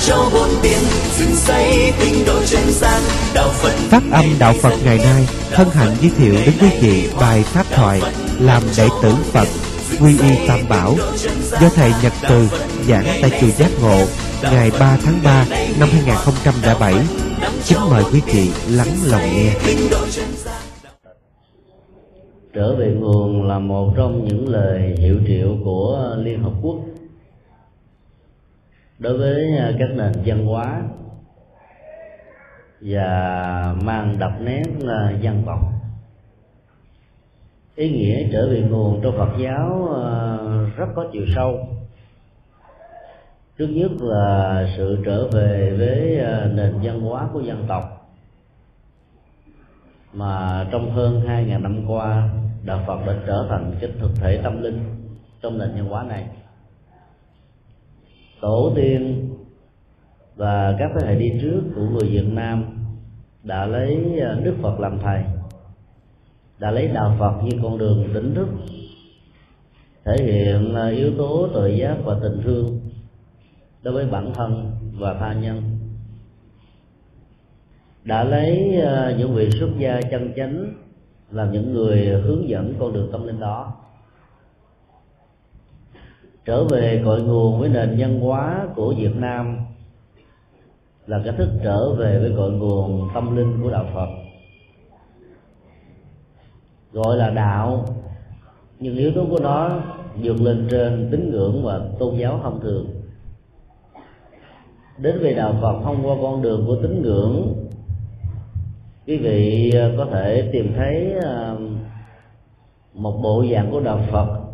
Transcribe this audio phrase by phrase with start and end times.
[0.00, 0.78] cho bốn biển
[1.18, 3.02] dựng xây tinh độ chân gian
[3.34, 7.08] đạo phật Phát âm Đạo Phật ngày nay hân hạnh giới thiệu đến quý vị
[7.20, 8.00] bài pháp thoại
[8.40, 9.48] làm đệ tử Phật
[10.00, 10.94] quy y Tam Bảo
[11.60, 12.48] do thầy Nhật Từ
[12.88, 14.04] giảng tại chùa Giác Ngộ
[14.42, 15.46] ngày 3 tháng 3
[15.80, 16.94] năm 2007.
[17.68, 19.52] Kính mời quý vị lắng lòng nghe.
[22.54, 26.76] trở về nguồn là một trong những lời hiệu triệu của liên hợp quốc
[28.98, 30.82] đối với à, các nền văn hóa
[32.80, 35.60] và mang đậm nét à, dân tộc
[37.76, 40.38] ý nghĩa trở về nguồn trong Phật giáo à,
[40.76, 41.68] rất có chiều sâu.
[43.58, 46.20] Trước nhất là sự trở về với
[46.54, 48.12] nền văn hóa của dân tộc.
[50.12, 52.28] Mà trong hơn 2.000 năm qua,
[52.64, 54.78] đạo Phật đã trở thành cái thực thể tâm linh
[55.42, 56.26] trong nền văn hóa này
[58.40, 59.30] tổ tiên
[60.36, 62.64] và các thế hệ đi trước của người Việt Nam
[63.42, 65.22] đã lấy à, Đức Phật làm thầy,
[66.58, 68.48] đã lấy đạo Phật như con đường tỉnh thức,
[70.04, 72.80] thể hiện à, yếu tố tự giác và tình thương
[73.82, 75.62] đối với bản thân và tha nhân.
[78.04, 80.72] Đã lấy à, những vị xuất gia chân chánh
[81.30, 83.85] làm những người hướng dẫn con đường tâm linh đó
[86.46, 89.56] trở về cội nguồn với nền văn hóa của Việt Nam
[91.06, 94.08] là cái thức trở về với cội nguồn tâm linh của đạo Phật.
[96.92, 97.84] Gọi là đạo,
[98.78, 99.80] nhưng yếu tố của nó
[100.22, 102.86] vượt lên trên tín ngưỡng và tôn giáo thông thường.
[104.98, 107.54] Đến về đạo Phật thông qua con đường của tín ngưỡng,
[109.06, 111.58] quý vị ờ, có thể tìm thấy ờ,
[112.94, 114.45] một bộ dạng của đạo Phật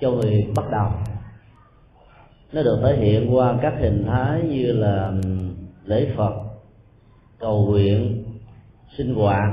[0.00, 0.88] cho người bắt đầu.
[2.52, 5.12] Nó được thể hiện qua các hình thái như là
[5.84, 6.32] lễ Phật
[7.38, 8.24] cầu nguyện
[8.96, 9.52] sinh hoạt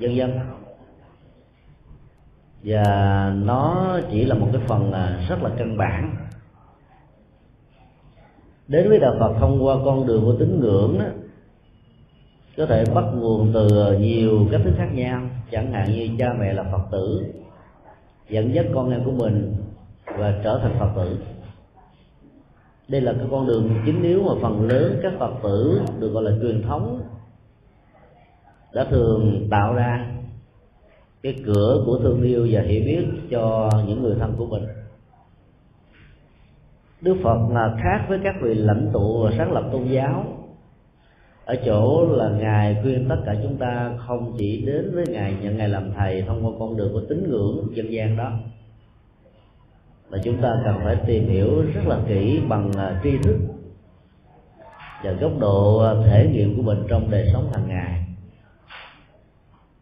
[0.00, 0.38] vân vân.
[2.64, 6.16] Và nó chỉ là một cái phần à, rất là căn bản.
[8.68, 11.06] Đến với đạo Phật thông qua con đường của tín ngưỡng đó,
[12.56, 15.22] có thể bắt nguồn từ nhiều cách thức khác nhau.
[15.50, 17.32] Chẳng hạn như cha mẹ là Phật tử
[18.28, 19.56] dẫn dắt con em của mình
[20.06, 21.18] và trở thành Phật tử.
[22.88, 26.22] Đây là cái con đường chính yếu mà phần lớn các Phật tử được gọi
[26.22, 27.02] là truyền thống
[28.72, 30.06] đã thường tạo ra
[31.22, 34.64] cái cửa của thương yêu và hiểu biết cho những người thân của mình.
[37.00, 40.24] Đức Phật là khác với các vị lãnh tụ và sáng lập tôn giáo.
[41.44, 45.56] Ở chỗ là ngài khuyên tất cả chúng ta không chỉ đến với ngài nhận
[45.56, 48.32] ngài làm thầy thông qua con đường của tín ngưỡng dân gian đó
[50.10, 53.36] mà chúng ta cần phải tìm hiểu rất là kỹ bằng à, tri thức
[55.04, 58.04] và góc độ à, thể nghiệm của mình trong đời sống hàng ngày.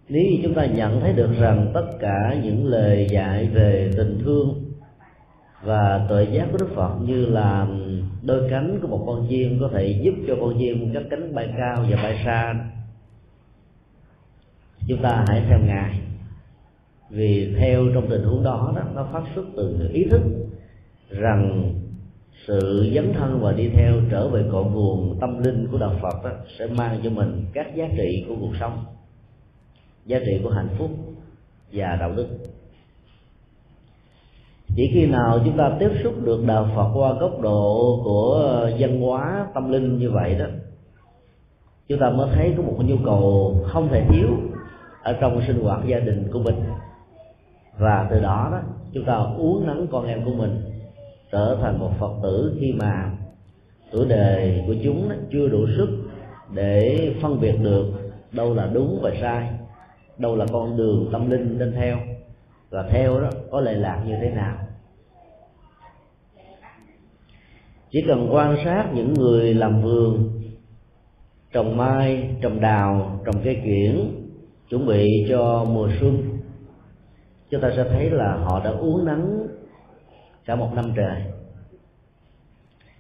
[0.09, 4.19] Nếu như chúng ta nhận thấy được rằng tất cả những lời dạy về tình
[4.25, 4.73] thương
[5.63, 7.67] và tội giác của Đức Phật như là
[8.23, 11.55] đôi cánh của một con chim có thể giúp cho con chim các cánh bay
[11.59, 12.55] cao và bay xa,
[14.89, 16.01] chúng ta hãy theo ngài
[17.13, 20.23] vì theo trong tình huống đó, đó nó phát xuất từ ý thức
[21.11, 21.73] rằng
[22.47, 26.25] sự dấn thân và đi theo trở về cội nguồn tâm linh của đạo Phật
[26.25, 28.85] đó, sẽ mang cho mình các giá trị của cuộc sống
[30.07, 30.91] giá trị của hạnh phúc
[31.73, 32.29] và đạo đức.
[34.77, 39.01] Chỉ khi nào chúng ta tiếp xúc được đạo Phật qua góc độ của văn
[39.01, 40.47] hóa tâm linh như vậy đó
[41.89, 44.29] chúng ta mới thấy có một nhu cầu không thể thiếu
[45.03, 46.55] ở trong sinh hoạt gia đình của mình
[47.83, 48.61] và từ đó đó,
[48.93, 50.61] chúng ta uống nắng con em của mình,
[51.33, 53.11] trở thành một phật tử khi mà
[53.93, 55.89] tuổi đời của chúng đó chưa đủ sức
[56.55, 57.87] để phân biệt được
[58.33, 59.49] đâu là đúng và sai,
[60.19, 61.99] đâu là con đường tâm linh nên theo,
[62.71, 64.57] và theo đó có lệ lạc như thế nào.
[67.91, 70.31] Chỉ cần quan sát những người làm vườn,
[71.53, 74.01] trồng mai, trồng đào, trồng cây kiển,
[74.71, 76.32] chuẩn bị cho mùa xuân
[77.53, 79.47] chúng ta sẽ thấy là họ đã uống nắng
[80.45, 81.23] cả một năm trời.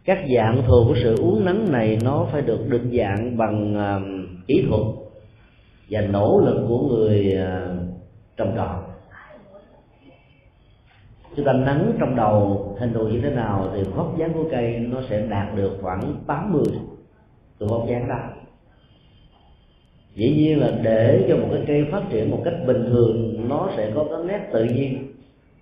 [0.04, 4.02] Các dạng thường của sự uống nắng này nó phải được định dạng bằng uh,
[4.46, 4.82] kỹ thuật
[5.90, 7.78] và nỗ lực của người uh,
[8.36, 8.84] trồng trọt.
[11.36, 14.78] Chúng ta nắng trong đầu hình thù như thế nào thì vóc dáng của cây
[14.78, 16.62] nó sẽ đạt được khoảng 80
[17.58, 18.41] từ vóc dáng đó
[20.14, 23.68] dĩ nhiên là để cho một cái cây phát triển một cách bình thường, nó
[23.76, 25.12] sẽ có cái nét tự nhiên,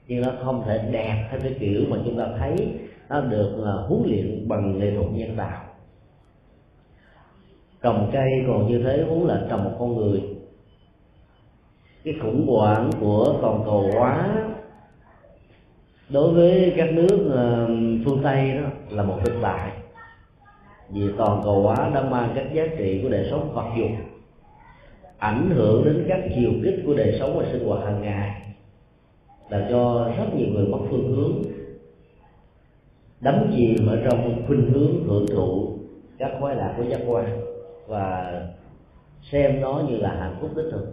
[0.08, 2.69] nhưng nó không thể đẹp theo cái kiểu mà chúng ta thấy
[3.08, 5.64] nó được là huấn luyện bằng nghệ thuật nhân tạo.
[7.82, 10.23] Trồng cây còn như thế huống là trồng một con người.
[12.05, 14.29] Cái khủng hoảng của toàn cầu hóa
[16.11, 17.67] đối với các nước ờ,
[18.05, 19.70] phương tây đó là một thực tại
[20.88, 23.97] vì toàn cầu hóa đã mang các giá trị của đời sống vật dụng
[25.20, 28.43] ảnh hưởng đến các chiều kích của đời sống và sinh hoạt hàng ngày
[29.50, 31.32] làm cho rất nhiều người mất phương hướng
[33.20, 35.69] đắm chìm ở trong khuynh hướng hưởng thụ
[36.19, 37.40] các khoái lạc của giác quan
[37.87, 38.32] và
[39.32, 40.87] xem nó như là hạnh phúc đích thực.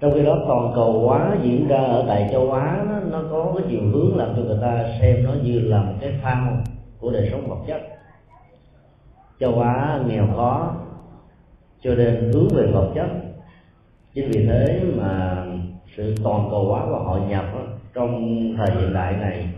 [0.00, 3.52] Trong khi đó toàn cầu hóa diễn ra ở tại châu á nó, nó có
[3.56, 6.56] cái chiều hướng làm cho người ta xem nó như là một cái phao
[7.00, 7.82] của đời sống vật chất.
[9.40, 10.74] Châu á nghèo khó
[11.82, 13.08] cho nên hướng về vật chất.
[14.14, 15.44] Chính vì thế mà
[15.96, 17.60] sự toàn cầu hóa và hội nhập đó,
[17.94, 19.48] trong thời hiện đại này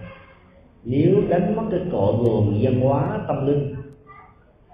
[0.85, 3.75] nếu đánh mất cái cội nguồn văn hóa tâm linh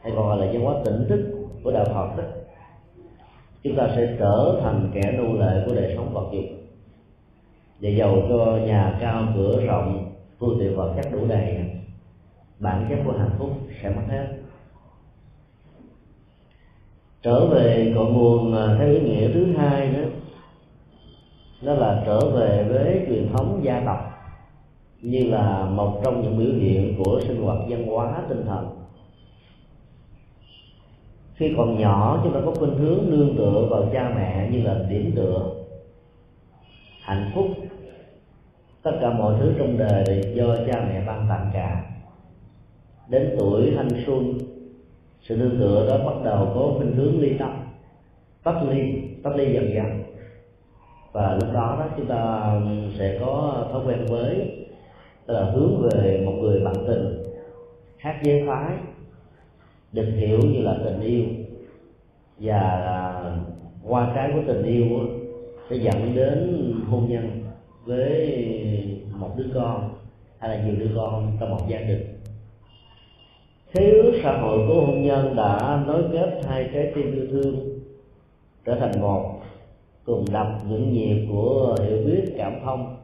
[0.02, 1.20] hay còn gọi là văn hóa tỉnh thức
[1.64, 2.24] của đạo Phật đó
[3.62, 6.58] chúng ta sẽ trở thành kẻ nô lệ của đời sống vật dụng
[7.80, 11.70] và giàu cho nhà cao cửa rộng phương tiện vật chất đủ đầy.
[12.58, 13.50] Bản chất của hạnh phúc
[13.82, 14.26] sẽ mất hết
[17.22, 20.00] trở về cội nguồn theo ý nghĩa thứ hai đó
[21.62, 23.98] đó là trở về với truyền thống gia tộc,
[25.02, 28.68] như là một trong những biểu hiện của sinh hoạt văn hóa tinh thần.
[31.34, 34.84] Khi còn nhỏ, chúng ta có khuynh hướng nương tựa vào cha mẹ như là
[34.90, 35.50] điểm tựa,
[37.00, 37.46] hạnh phúc.
[38.82, 41.84] Tất cả mọi thứ trong đời do cha mẹ ban tặng cả.
[43.08, 44.38] Đến tuổi thanh xuân
[45.28, 47.50] sự nương tựa đó bắt đầu có khuynh hướng ly tâm,
[48.44, 50.02] tách ly tách ly dần dần.
[51.12, 52.52] Và lúc đó đó chúng ta
[52.98, 54.66] sẽ có thói quen mới
[55.26, 57.22] tức là hướng về một người bạn tình
[57.98, 58.76] khác giới phái
[59.92, 61.24] được hiểu như là tình yêu.
[62.38, 63.36] Và à,
[63.84, 64.86] qua cái của tình yêu
[65.70, 67.42] sẽ dẫn đến hôn nhân
[67.84, 69.90] với một đứa con,
[70.38, 72.17] hay là nhiều đứa con trong một gia đình
[73.72, 77.80] thế ước xã hội của hôn nhân đã nối kết hai trái tim yêu thương,
[78.64, 79.40] trở thành một,
[80.04, 82.96] cùng đập những nhịp của hiểu biết, cảm thông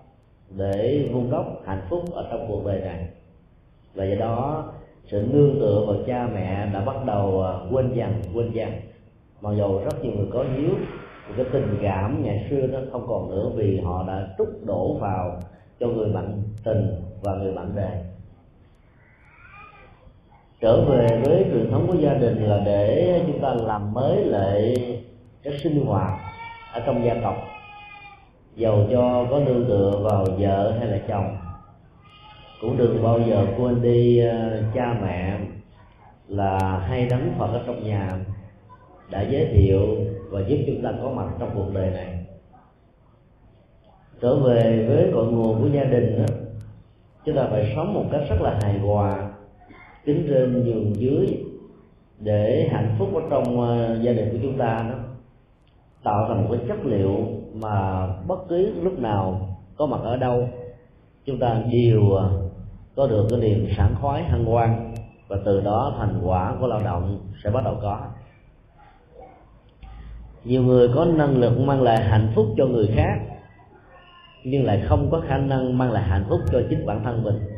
[0.57, 3.09] để vun đắp hạnh phúc ở trong cuộc đời này.
[3.95, 4.73] Và do đó,
[5.07, 8.71] sự nương tựa vào cha mẹ đã bắt đầu à, quên dần quên dần.
[9.41, 10.75] Mặc dù rất nhiều người có hiếu
[11.37, 15.41] cái tình cảm ngày xưa nó không còn nữa vì họ đã trút đổ vào
[15.81, 16.87] cho người bạn tình
[17.23, 18.14] và người bạn đời
[20.61, 24.75] trở về với truyền thống của gia đình là để chúng ta làm mới lại
[25.43, 26.19] cái sinh hoạt
[26.73, 27.37] ở trong gia tộc.
[28.57, 31.37] Giàu cho có nương tựa vào vợ hay là chồng.
[32.61, 35.39] Cũng đừng bao giờ quên đi ờ, cha mẹ
[36.29, 38.13] là hay đấng phật ở trong nhà
[39.11, 39.81] đã giới thiệu
[40.31, 42.27] và giúp chúng ta có mặt trong cuộc đời này.
[44.21, 46.35] Trở về với cội nguồn của gia đình đó,
[47.25, 49.24] chúng ta phải sống một cách rất là hài hòa
[50.05, 51.45] tính trên nhường dưới
[52.19, 54.95] để hạnh phúc ở trong ờ, gia đình của chúng ta đó,
[56.03, 60.49] tạo thành một cái chất liệu mà bất cứ lúc nào có mặt ở đâu,
[61.25, 62.31] chúng ta đều ờ,
[62.97, 64.95] có được cái niềm sảng khoái, hân hoan
[65.29, 68.01] và từ đó thành quả của lao động sẽ bắt đầu có.
[70.45, 73.21] Nhiều người có năng lực mang lại hạnh phúc cho người khác,
[74.45, 77.54] nhưng lại không có khả năng mang lại hạnh phúc cho chính bản thân mình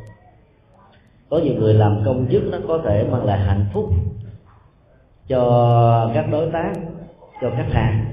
[1.29, 3.85] có nhiều người làm công chức nó có thể mang lại hạnh phúc
[5.27, 6.73] cho các đối tác,
[7.41, 8.05] cho khách hàng.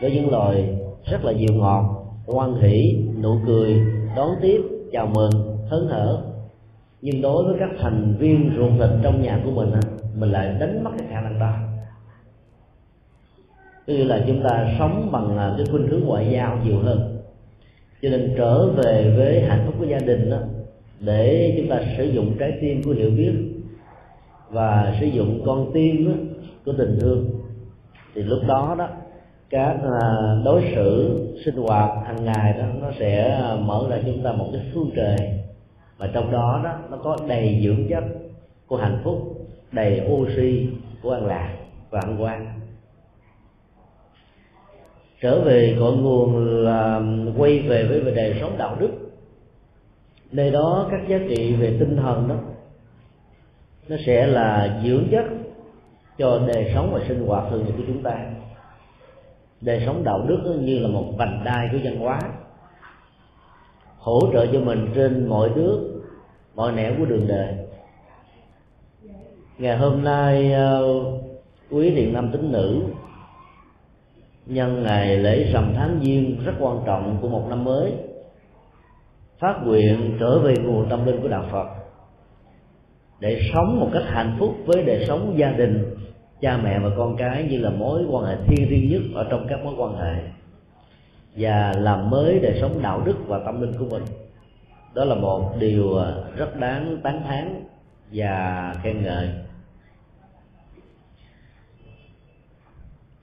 [0.00, 0.78] Với những lời
[1.10, 3.80] rất là dịu ngọt, hoan hỷ, nụ cười,
[4.16, 4.60] đón tiếp,
[4.92, 5.30] chào mừng,
[5.70, 6.22] hớn hở.
[7.00, 9.70] Nhưng đối với các thành viên ruột thịt trong nhà của mình
[10.14, 11.52] mình lại đánh mất cái khả năng đó.
[13.86, 17.18] Tức là chúng ta sống bằng à, cái khuynh hướng ngoại giao nhiều hơn.
[18.02, 20.38] Cho nên trở về với hạnh phúc của gia đình đó
[21.00, 23.32] để chúng ta sử dụng trái tim của hiểu biết
[24.50, 26.26] và sử dụng con tim
[26.64, 27.30] của tình thương.
[28.14, 28.88] Thì lúc đó đó,
[29.50, 34.32] các à, đối xử sinh hoạt hàng ngày đó, nó sẽ mở ra chúng ta
[34.32, 35.16] một cái phương trời.
[35.98, 38.04] Và trong đó đó, nó có đầy dưỡng chất
[38.66, 40.66] của hạnh phúc, đầy oxy
[41.02, 41.56] của an lạc
[41.90, 42.60] và an quan
[45.20, 47.02] trở về cội nguồn là
[47.36, 49.09] quay về với vấn đề sống đạo đức
[50.32, 52.34] nơi đó các giá trị về tinh thần đó,
[53.88, 55.24] nó sẽ là dưỡng chất
[56.18, 58.30] cho đời sống và sinh hoạt thường nhật của chúng ta.
[59.60, 62.20] Đời sống đạo đức như là một vành đai của văn hóa,
[63.98, 66.02] hỗ trợ cho mình trên mọi bước
[66.54, 67.54] mọi nẻo của đường đời.
[69.58, 70.84] Ngày hôm nay ờ,
[71.70, 72.82] quý điện nam tín nữ,
[74.46, 77.92] nhân ngày lễ rằm tháng giêng rất quan trọng của một năm mới
[79.40, 81.66] phát nguyện trở về nguồn tâm linh của đạo phật,
[83.20, 85.94] để sống một cách hạnh phúc với đời sống gia đình,
[86.40, 89.46] cha mẹ và con cái như là mối quan hệ thiêng riêng nhất ở trong
[89.48, 90.22] các mối quan hệ,
[91.36, 94.02] và làm mới đời sống đạo đức và tâm linh của mình.
[94.94, 95.98] Đó là một điều
[96.36, 97.64] rất đáng tán thán
[98.12, 99.28] và khen ngợi.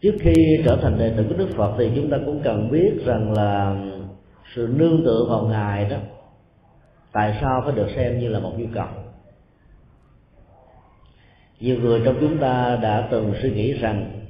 [0.01, 0.33] Trước khi
[0.65, 3.75] trở thành đệ tử của đức phật thì chúng ta cũng cần biết rằng là
[4.55, 5.97] sự nương tựa vào ngài đó,
[7.11, 8.87] tại sao phải được xem như là một nhu cầu?
[11.59, 14.25] Nhiều người trong chúng ta đã từng suy nghĩ rằng,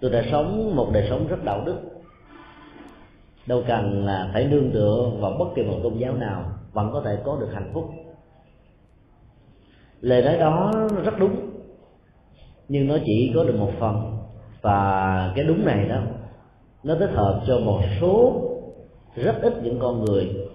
[0.00, 1.76] tôi đã sống một đời sống rất đạo đức.
[3.46, 7.02] Đâu cần là phải nương tựa vào bất kỳ một tôn giáo nào, vẫn có
[7.04, 7.90] thể có được hạnh phúc.
[10.00, 10.72] Lời nói đó
[11.04, 11.50] rất đúng,
[12.68, 14.18] nhưng nó chỉ có được một phần.
[14.62, 16.02] Và cái đúng này đó,
[16.82, 18.42] nó thích hợp cho một số
[19.14, 20.48] rất ít những con người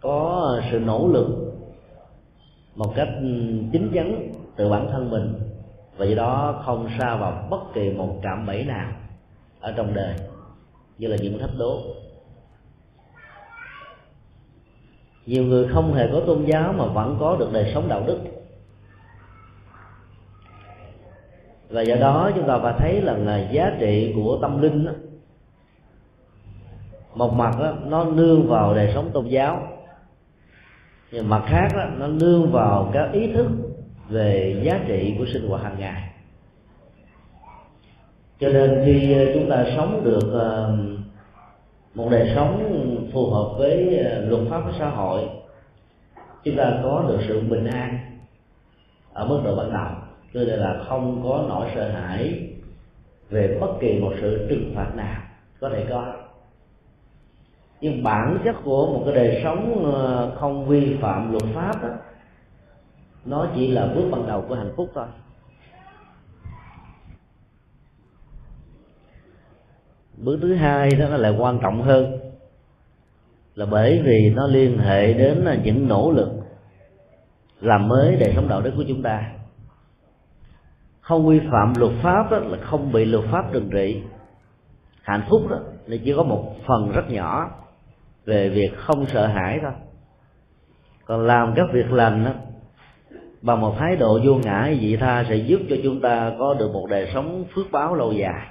[0.00, 1.26] có sự nỗ lực
[2.74, 3.28] một cách ừ,
[3.72, 5.34] chính chắn từ bản thân mình
[5.96, 8.92] và do đó không xa vào bất kỳ một cạm bẫy nào
[9.60, 10.14] ở trong đời
[10.98, 11.80] như là những thách đố.
[15.26, 18.18] Nhiều người không hề có tôn giáo mà vẫn có được đời sống đạo đức.
[21.70, 24.92] Và do đó chúng ta phải thấy là, là giá trị của tâm linh đó,
[27.14, 29.68] một mặt đó, nó nương vào đời sống tôn giáo.
[31.12, 33.46] Nhưng mặt khác đó, nó nương vào các ý thức
[34.08, 36.02] về giá trị của sinh hoạt hàng ngày.
[38.40, 40.76] Cho nên khi ờ, chúng ta sống được ờ,
[41.94, 42.58] một đời sống
[43.12, 45.28] phù hợp với ờ, luật pháp của xã hội
[46.44, 47.98] chúng ta có được sự bình an
[49.12, 49.90] ở mức độ ban đầu.
[50.34, 52.48] Cho nên là không có nỗi sợ hãi
[53.30, 55.22] về bất kỳ một sự trừng phạt nào
[55.60, 56.21] có thể có
[57.82, 61.88] nhưng bản chất của một cái đời sống ờ, không vi phạm luật pháp đó,
[63.24, 65.06] nó chỉ là bước ban đầu của hạnh phúc thôi.
[70.16, 72.18] Bước thứ hai đó nó lại quan trọng hơn
[73.54, 76.28] là bởi vì nó liên hệ đến những nỗ lực
[77.60, 79.32] làm mới đời sống đạo đức của chúng ta.
[81.00, 84.02] Không vi phạm luật pháp đó là không bị luật pháp trừng trị.
[85.02, 87.50] Hạnh phúc đó là chỉ có một phần rất nhỏ
[88.24, 89.72] về việc không sợ hãi thôi.
[91.04, 92.30] Còn làm các việc lành đó
[93.42, 96.70] bằng một thái độ vô ngã vị tha sẽ giúp cho chúng ta có được
[96.72, 98.46] một đời sống phước báo lâu dài.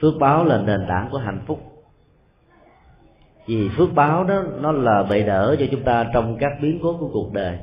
[0.00, 1.60] Phước báo là nền tảng của hạnh phúc.
[3.46, 6.96] Vì phước báo đó, nó là bệ đỡ cho chúng ta trong các biến cố
[7.00, 7.58] của cuộc đời.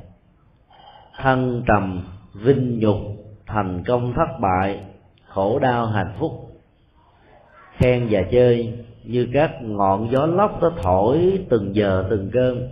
[1.18, 2.98] Thăng trầm, vinh nhục,
[3.46, 4.80] thành công thất bại,
[5.28, 6.32] khổ đau, hạnh phúc,
[7.78, 12.68] khen và chơi như các ngọn gió lốc nó thổi từng giờ từng cơn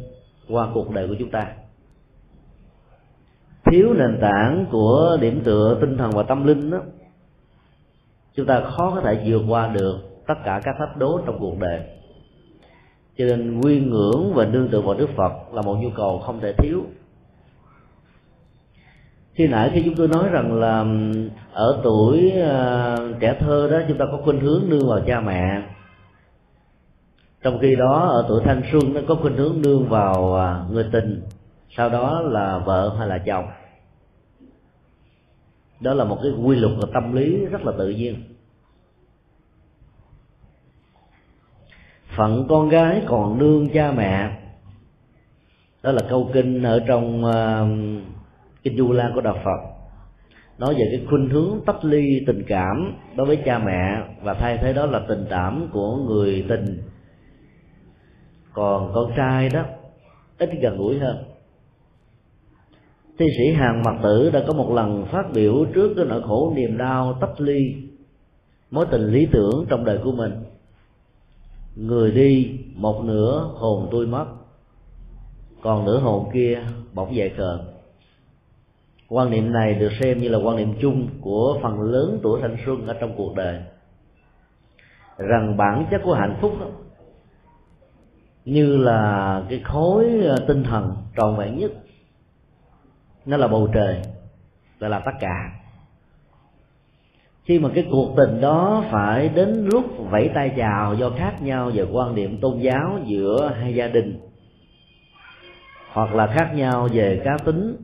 [0.50, 1.48] qua cuộc đời của chúng ta.
[3.66, 6.80] Thiếu nền tảng của điểm tựa tinh thần và tâm linh đó
[8.36, 9.98] chúng ta khó có thể vượt qua được
[10.28, 11.80] tất cả các thách đố trong cuộc đời.
[13.18, 16.40] Cho nên quy ngưỡng và nương tựa vào đức phật là một nhu cầu không
[16.40, 16.84] thể thiếu.
[19.34, 20.86] Khi nãy khi chúng tôi nói rằng là
[21.54, 25.62] ở tuổi uh, trẻ thơ đó chúng ta có khuynh hướng nương vào cha mẹ
[27.42, 30.86] trong khi đó ở tuổi thanh xuân nó có khuynh hướng nương vào à, người
[30.92, 31.22] tình.
[31.78, 33.46] Sau đó là vợ hay là chồng.
[35.80, 38.16] Đó là một cái quy luật và tâm lý rất là tự nhiên.
[42.16, 44.38] Phận con gái còn nương cha mẹ.
[45.84, 48.04] Đó là câu kinh ở trong uh,
[48.64, 49.72] kinh du lan của đạo phật.
[50.58, 54.58] Nói về cái khuynh hướng tách ly tình cảm đối với cha mẹ và thay
[54.58, 56.82] thế đó là tình cảm của người tình
[58.54, 59.64] còn con trai đó
[60.38, 61.18] ít gần gũi hơn.
[63.20, 66.54] Thi sĩ hàng mặt tử đã có một lần phát biểu trước cái nỗi khổ
[66.56, 67.76] niềm đau tách ly
[68.72, 70.44] mối tình lý tưởng trong đời của mình.
[71.76, 74.26] Người đi một nửa hồn tôi mất
[75.62, 76.60] còn nửa hồn kia
[76.94, 77.60] bỗng dậy khờ.
[79.08, 82.58] Quan niệm này được xem như là quan niệm chung của phần lớn tuổi thanh
[82.66, 83.62] xuân ở trong cuộc đời.
[85.18, 86.68] Rằng bản chất của hạnh phúc đó,
[88.46, 91.72] như là cái khối ờ, tinh thần tròn vẹn nhất.
[93.26, 94.02] Nó là bầu trời,
[94.80, 95.52] là là tất cả.
[97.44, 101.72] Khi mà cái cuộc tình đó phải đến lúc vẫy tay chào do khác nhau
[101.74, 104.20] về quan điểm tôn giáo giữa hai gia đình,
[105.94, 107.76] hoặc là khác nhau về cá tính,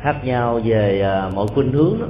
[0.00, 2.06] khác nhau về ờ, mọi khuynh hướng đó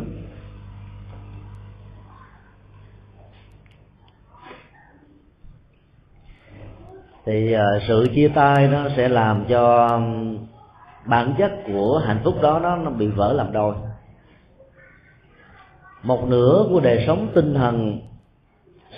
[7.25, 9.89] thì ờ, sự chia tay nó sẽ làm cho
[11.05, 13.75] bản chất của hạnh phúc đó nó, nó bị vỡ làm đôi.
[16.03, 18.01] Một nửa của đời sống tinh thần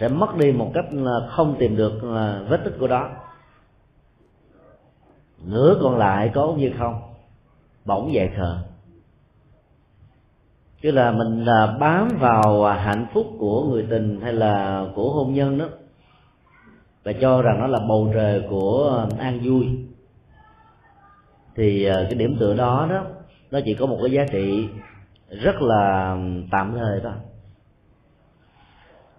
[0.01, 3.09] sẽ mất đi một cách ờ, không tìm được ờ, vết tích của đó.
[5.45, 7.03] Nửa còn lại có như không
[7.85, 8.59] bỗng dậy khờ.
[10.83, 15.35] Chứ là mình là bám vào hạnh phúc của người tình hay là của hôn
[15.35, 15.67] nhân đó
[17.05, 19.67] và cho rằng nó là bầu trời của an vui.
[21.57, 23.05] Thì à, cái điểm tựa đó đó,
[23.51, 24.69] nó chỉ có một cái giá trị
[25.31, 26.17] rất là
[26.51, 27.13] tạm thời thôi.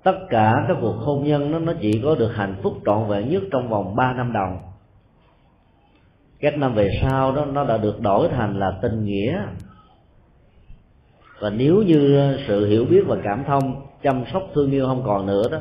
[0.03, 3.29] Tất cả các cuộc hôn nhân nó nó chỉ có được hạnh phúc trọn vẹn
[3.29, 4.59] nhất trong vòng 3 năm đầu.
[6.39, 9.41] Các năm về sau đó, nó đã được đổi thành là tình nghĩa.
[11.39, 15.25] Và nếu như sự hiểu biết và cảm thông, chăm sóc thương yêu không còn
[15.25, 15.57] nữa đó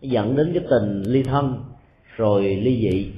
[0.00, 1.64] dẫn đến cái tình ly thân,
[2.16, 3.12] rồi ly dị.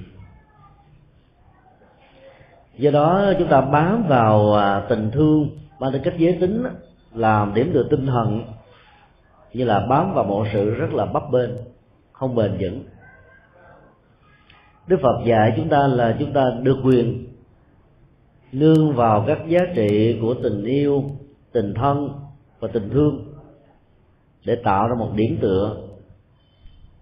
[2.78, 6.64] Do đó chúng ta bám vào à, tình thương, mang tính cách giới tính
[7.14, 8.42] làm điểm tựa tinh thần,
[9.52, 11.50] như là bám vào mọi sự rất là bấp bênh,
[12.12, 12.84] không bền vững.
[14.86, 17.26] Đức phật dạy chúng ta là chúng ta được quyền
[18.52, 21.04] nương vào các giá trị của tình yêu,
[21.52, 22.08] tình thân
[22.60, 23.24] và tình thương
[24.44, 25.76] để tạo ra một điểm tựa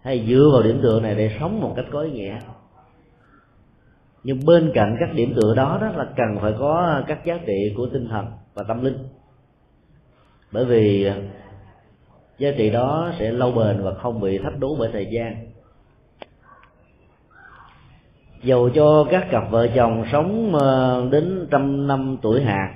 [0.02, 2.38] hay dựa vào điểm tựa này để sống một cách có ý nghĩa.
[4.22, 7.74] Nhưng bên cạnh các điểm tựa đó đó là cần phải có các giá trị
[7.76, 8.98] của tinh thần và tâm linh.
[10.52, 11.10] Bởi vì
[12.38, 15.46] giá trị đó sẽ lâu bền và không bị thách đố bởi thời gian.
[18.42, 22.74] Dầu cho các cặp vợ chồng sống ờ, đến trăm năm tuổi hạ,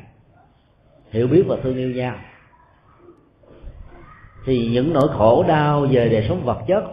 [1.11, 2.17] hiểu biết và thương yêu nhau,
[4.47, 6.85] thì những nỗi khổ đau về đời sống vật chất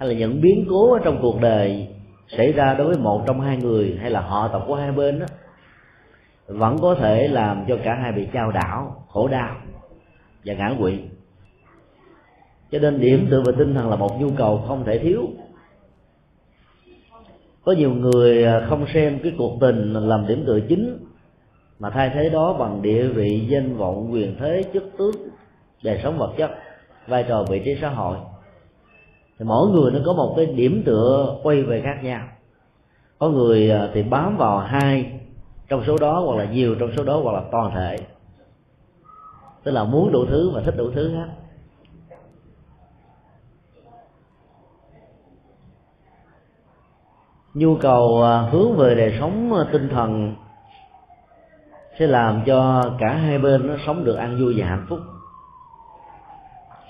[0.00, 1.88] hay là những biến cố ở trong cuộc đời
[2.28, 5.18] xảy ra đối với một trong hai người hay là họ tộc của hai bên
[5.18, 5.26] đó,
[6.46, 9.56] vẫn có thể làm cho cả hai bị trao đảo, khổ đau
[10.44, 10.98] và ngã quỵ.
[12.70, 15.28] Cho nên điểm tựa về tinh thần là một nhu cầu không thể thiếu.
[17.64, 21.06] Có nhiều người à, không xem cái cuộc tình làm điểm tựa chính
[21.78, 25.14] mà thay thế đó bằng địa vị, danh vọng, quyền thế, chức tước,
[25.82, 26.50] đời sống vật chất,
[27.06, 28.16] vai trò vị trí xã hội
[29.40, 32.28] thì mỗi người nó có một cái điểm tựa quay về khác nhau.
[33.18, 35.20] Có người à, thì bám vào hai
[35.68, 37.98] trong số đó hoặc là nhiều trong số đó hoặc là toàn thể.
[39.62, 41.26] Tức là muốn đủ thứ và thích đủ thứ hết.
[47.54, 50.34] Nhu cầu à, hướng về đời sống à, tinh thần
[51.98, 55.00] sẽ làm cho cả hai bên nó sống được an vui và hạnh phúc.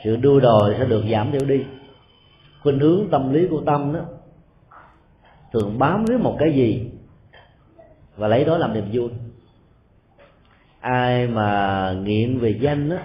[0.04, 1.64] Sự đua đòi sẽ được giảm thiểu đi
[2.62, 4.01] khuynh hướng tâm lý của tâm đó,
[5.53, 6.90] thường bám với một cái gì
[8.16, 9.11] và lấy đó làm niềm vui.
[10.81, 12.96] Ai mà nghiện về danh đó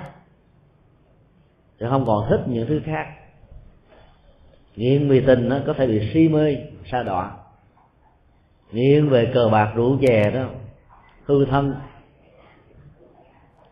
[1.79, 3.07] thì không còn thích những thứ khác.
[4.75, 6.57] Nghiện về tình nó có thể bị si mê,
[6.91, 7.31] sa đọa.
[8.71, 10.45] Nghiện về cờ bạc rượu chè đó,
[11.25, 11.75] hư thân.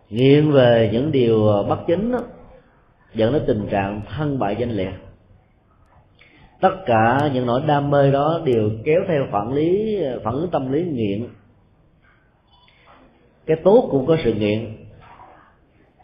[0.09, 2.19] Nghiện về những điều bất chính đó
[3.13, 4.93] dẫn đến tình trạng thân bại danh liệt
[6.63, 10.71] tất cả những nỗi đam mê đó đều kéo theo phản lý, phản ứng tâm
[10.71, 11.27] lý nghiện.
[13.45, 14.77] Cái tốt cũng có sự nghiện.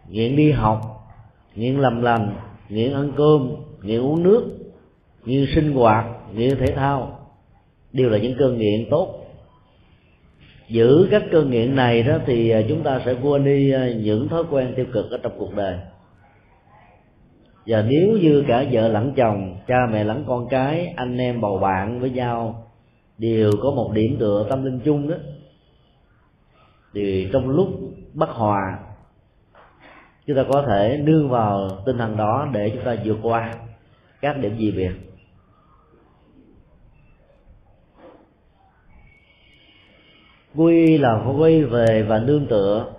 [0.10, 0.82] Nghiện đi học,
[1.56, 2.36] nghiện làm lành,
[2.70, 4.44] nghiện ăn cơm, nghiện uống nước,
[5.26, 7.20] nghiện sinh hoạt, nghiện thể thao
[7.94, 9.26] đều là những cơn nghiện tốt.
[10.70, 14.30] Giữ các cơn nghiện này đó thì à, chúng ta sẽ quên đi à, những
[14.30, 15.78] thói quen tiêu cực ở trong cuộc đời
[17.70, 21.58] và nếu như cả vợ lẫn chồng, cha mẹ lẫn con cái, anh em bầu
[21.58, 22.68] bạn với nhau,
[23.18, 25.16] đều có một điểm tựa tâm linh chung đó,
[26.94, 27.68] thì trong lúc
[28.14, 28.80] bất hòa,
[30.28, 33.54] chúng ta có thể nương vào tinh thần đó để chúng ta vượt qua
[34.22, 34.92] các điểm gì biệt.
[40.56, 42.99] Quy là quy về và nương tựa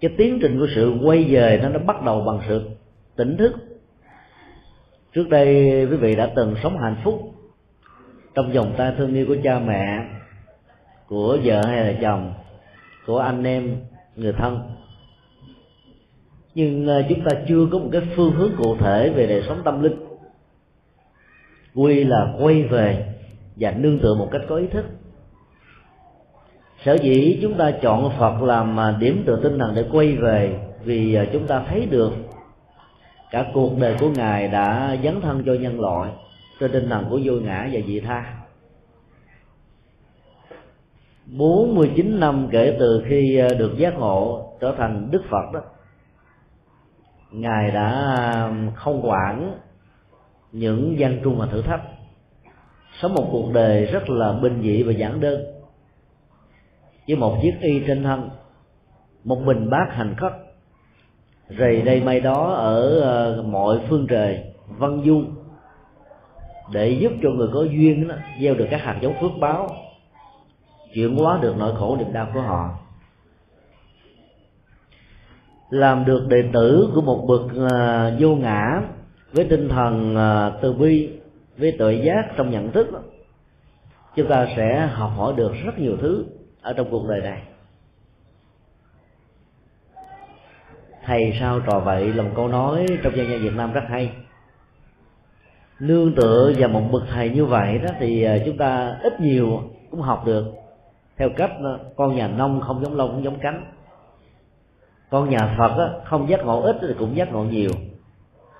[0.00, 2.70] cái tiến trình của sự quay về nó nó bắt đầu bằng sự
[3.16, 3.52] tỉnh thức.
[5.12, 5.54] Trước đây
[5.90, 7.34] quý vị đã từng sống hạnh phúc
[8.34, 10.04] trong vòng tay thương yêu của cha mẹ,
[11.06, 12.34] của vợ hay là chồng,
[13.06, 13.76] của anh em,
[14.16, 14.60] người thân.
[16.54, 19.62] Nhưng ờ, chúng ta chưa có một cái phương hướng cụ thể về đời sống
[19.64, 19.96] tâm linh.
[21.74, 23.14] Quy là quay về
[23.56, 24.84] và nương tựa một cách có ý thức
[26.84, 30.58] sở dĩ chúng ta chọn phật làm à, điểm tựa tinh thần để quay về,
[30.84, 32.12] vì à, chúng ta thấy được
[33.30, 36.10] cả cuộc đời của ngài đã dấn thân cho nhân loại
[36.60, 38.36] trên tinh thần của vô ngã và vị tha.
[41.26, 45.60] 49 năm kể từ khi à, được giác ngộ trở thành Đức Phật đó,
[47.30, 49.58] Ngài đã không quản
[50.52, 51.80] những gian trung và thử thách.
[53.00, 55.59] Sống một cuộc đời rất là bình dị và giản đơn
[57.08, 58.30] với một chiếc y trên thân
[59.24, 60.32] một bình bát hành khất.
[61.58, 64.44] Rầy đây may đó ở ờ, mọi phương trời
[64.78, 65.22] văn du
[66.72, 69.68] để giúp cho người có duyên đó, gieo được các hạt giống phước báo
[70.94, 72.70] chuyển hóa được nỗi khổ niềm đau của họ.
[75.70, 78.82] Làm được đệ tử của một bậc uh, vô ngã
[79.32, 81.10] với tinh thần uh, từ bi
[81.58, 82.88] với tội giác trong nhận thức
[84.16, 86.24] chúng ta sẽ học hỏi được rất nhiều thứ
[86.62, 87.42] ở trong cuộc đời này.
[91.04, 94.12] Thầy sao trò vậy là một câu nói trong dân gian Việt Nam rất hay.
[95.80, 99.62] Nương tựa và một bậc thầy như vậy đó thì à, chúng ta ít nhiều
[99.90, 100.44] cũng học được.
[101.16, 101.50] Theo cách
[101.96, 103.64] con nhà nông không giống lông cũng giống cánh.
[105.10, 107.70] Con nhà Phật đó, không giác ngộ ít thì cũng giác ngộ nhiều.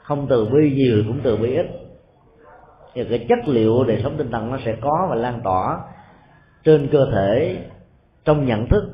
[0.02, 1.66] Không từ bi nhiều thì cũng từ bi ít.
[2.94, 5.78] Thì cái chất liệu đời sống tinh thần nó sẽ có và lan tỏa
[6.64, 7.58] trên cơ thể
[8.30, 8.84] trong nhận thức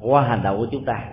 [0.00, 1.04] qua hành động của chúng ta.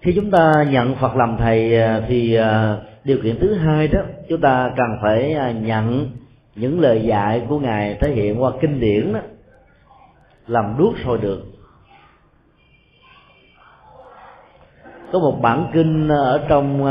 [0.00, 4.00] Khi chúng ta nhận phật làm thầy à, thì à, điều kiện thứ hai đó,
[4.28, 6.10] chúng ta cần phải à, nhận
[6.54, 9.20] những lời dạy của ngài thể hiện qua kinh điển đó,
[10.46, 11.44] làm đuốc sôi được.
[15.12, 16.84] Có một bản kinh ở trong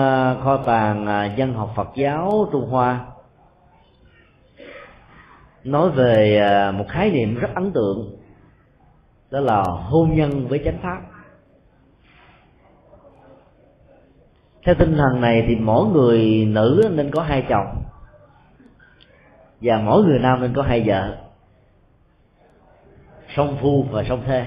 [0.43, 3.14] kho tàng dân học Phật giáo Trung Hoa
[5.65, 8.17] nói về à, một khái niệm rất ấn tượng,
[9.31, 11.01] đó là hôn nhân với chánh pháp.
[14.65, 17.83] Theo tinh thần này thì mỗi người nữ nên có hai chồng,
[19.61, 21.17] và mỗi người nam nên có hai vợ,
[23.35, 24.45] song phu và song thê.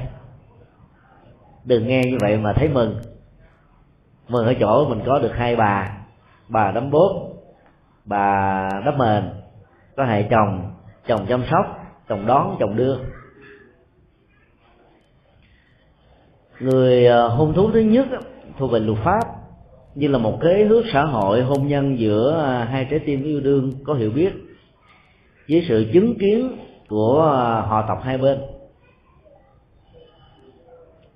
[1.64, 3.00] Đừng nghe như vậy mà thấy mừng.
[4.28, 5.96] Mừng ở chỗ mình có được hai bà
[6.48, 7.32] bà đấm bốt
[8.04, 9.30] bà đấm mền,
[9.96, 10.74] có hai chồng
[11.08, 11.66] chồng chăm sóc,
[12.08, 12.96] chồng đón, chồng đưa.
[16.60, 18.06] Người ờ, hôn thú thứ nhất
[18.58, 19.24] thuộc về luật pháp,
[19.94, 23.40] như là một kế ước xã hội hôn nhân giữa ờ, hai trái tim yêu
[23.40, 24.32] đương có hiểu biết
[25.48, 26.56] với sự chứng kiến
[26.88, 28.38] của ờ, họ tộc hai bên.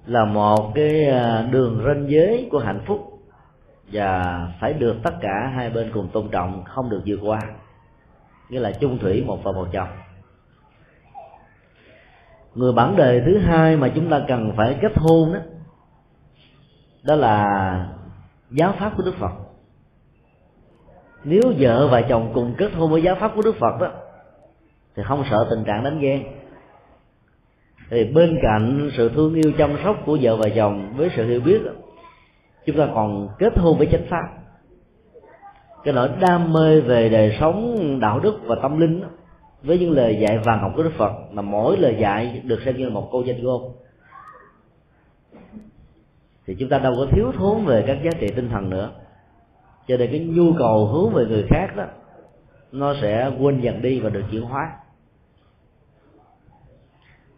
[0.06, 1.06] Là một cái
[1.50, 3.18] đường ranh giới của hạnh phúc
[3.92, 4.22] và
[4.60, 7.40] phải được tất cả hai bên cùng tôn trọng, không được vượt qua
[8.52, 9.88] nghĩa là chung thủy một vợ một chồng.
[12.54, 15.40] Người bản đề thứ hai mà chúng ta cần phải kết hôn đó
[17.02, 17.46] đó là
[18.50, 19.32] giáo pháp của đức phật.
[21.24, 23.90] Nếu vợ và chồng cùng kết hôn với giáo pháp của đức phật đó,
[24.96, 26.22] thì không sợ tình trạng đánh ghen.
[27.90, 31.40] Thì bên cạnh sự thương yêu chăm sóc của vợ và chồng với sự hiểu
[31.40, 31.62] biết
[32.66, 34.41] chúng ta còn kết hôn với chánh pháp
[35.84, 39.08] cái nỗi đam mê về đời sống đạo đức và tâm linh đó,
[39.62, 42.76] với những lời dạy vàng ngọc của đức phật mà mỗi lời dạy được xem
[42.76, 43.72] như là một câu danh ngôn.
[46.46, 48.90] Thì chúng ta đâu có thiếu thốn về các giá trị tinh thần nữa.
[49.86, 51.84] Cho nên cái nhu cầu hướng về người khác đó
[52.72, 54.72] nó sẽ quên dần đi và được chuyển hóa.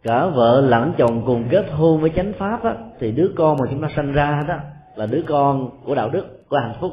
[0.02, 3.66] Cả vợ lẫn chồng cùng kết hôn với chánh pháp á, thì đứa con mà
[3.70, 4.56] chúng ta sanh ra đó
[4.96, 6.92] là đứa con của đạo đức của hạnh phúc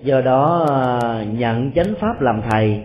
[0.00, 2.84] do đó à, nhận chánh pháp làm thầy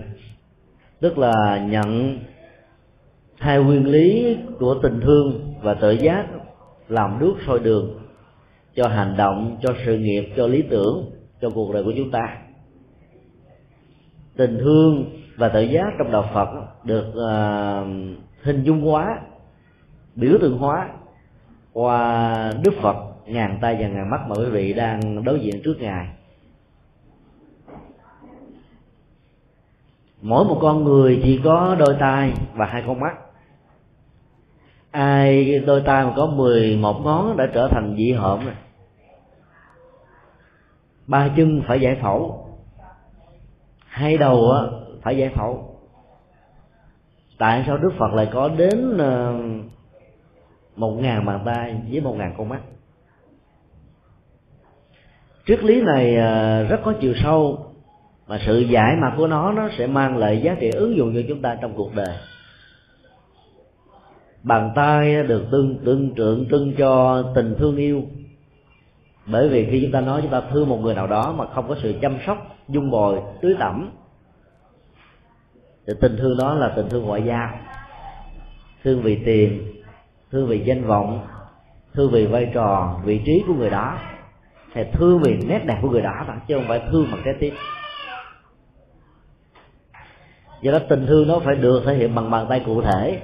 [1.00, 2.20] tức là nhận
[3.38, 6.26] hai nguyên lý của tình thương và tự giác
[6.88, 8.00] làm nước soi đường
[8.76, 12.38] cho hành động cho sự nghiệp cho lý tưởng cho cuộc đời của chúng ta.
[14.38, 15.06] Tình thương
[15.38, 16.50] và tự giác trong đạo phật
[16.84, 17.88] được uh,
[18.44, 19.20] hình dung hóa
[20.16, 20.90] biểu tượng hóa
[21.74, 22.96] qua đức phật
[23.26, 26.08] ngàn tay và ngàn mắt mà quý vị đang đối diện trước ngài.
[30.22, 33.18] Mỗi một con người chỉ có đôi tay và hai con mắt.
[34.92, 38.56] Ai đôi tay mà có mười một ngón đã trở thành dị hợm rồi.
[41.08, 42.48] Ba chân phải giải phẫu.
[43.86, 44.62] Hai đầu á
[45.02, 45.76] phải giải phẫu.
[47.38, 49.34] Tại sao đức phật lại có đến ờ,
[50.76, 52.62] một ngàn bàn tay với một ngàn con mắt?
[55.48, 57.71] Triết lý này ờ, rất có chiều sâu
[58.32, 61.22] mà sự giải mặt của nó nó sẽ mang lại giá trị ứng dụng cho
[61.28, 62.16] chúng ta trong cuộc đời.
[64.44, 68.04] Bàn tay được tương tương trượng trưng cho tình thương yêu.
[69.26, 71.68] Bởi vì khi chúng ta nói chúng ta thương một người nào đó mà không
[71.68, 73.92] có sự chăm sóc, dung bồi, tưới tẩm,
[75.88, 77.50] thì tình thương đó là tình thương ngoại giao.
[78.84, 79.74] Thương vì tiền,
[80.32, 81.28] thương vì danh vọng,
[81.94, 83.98] thương vì vai trò, vị trí của người đó.
[84.74, 87.34] Hay thương vì nét đẹp của người đó thôi, chứ không phải thương bằng trái
[87.40, 87.54] tim
[90.62, 93.22] do đó tình thương nó phải được thể hiện bằng bàn tay cụ thể.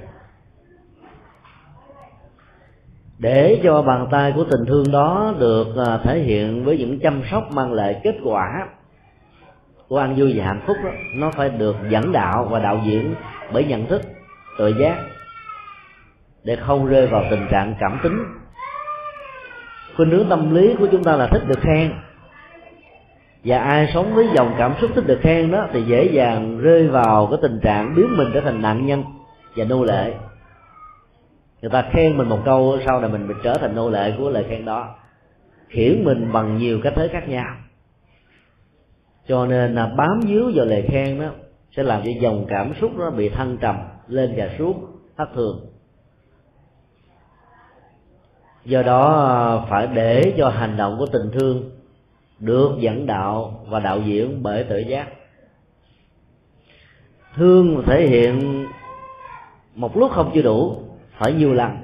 [3.20, 7.22] Để cho bàn tay của tình thương đó được à, thể hiện với những chăm
[7.32, 8.68] sóc mang lại kết quả
[9.88, 13.16] của an vui và hạnh phúc đó, nó phải được dẫn đạo và đạo diễn
[13.54, 14.02] bởi nhận thức
[14.58, 15.04] tự giác
[16.44, 18.24] để không rơi vào tình trạng cảm tính.
[19.96, 21.94] Khuynh hướng tâm lý của chúng ta là thích được khen
[23.48, 26.88] và ai sống với dòng cảm xúc thích được khen đó thì dễ dàng rơi
[26.88, 29.04] vào cái tình trạng biến mình trở thành nạn nhân
[29.56, 30.14] và nô lệ.
[31.62, 34.30] Người ta khen mình một câu sau này mình, bị trở thành nô lệ của
[34.30, 34.96] lời khen đó.
[35.68, 37.56] Khiển mình bằng nhiều cách thế khác nhau.
[39.28, 41.28] Cho nên là bám víu vào lời khen đó
[41.76, 43.76] sẽ làm cho dòng cảm xúc nó bị thăng trầm
[44.08, 44.86] lên và xuống
[45.18, 45.60] thất thường.
[48.66, 51.77] Do đó à, phải để cho hành động của tình thương
[52.40, 55.08] được dẫn đạo và đạo diễn bởi tự giác.
[57.36, 58.66] Thương thể hiện
[59.76, 60.82] một lúc không chưa đủ,
[61.18, 61.78] phải nhiều lần.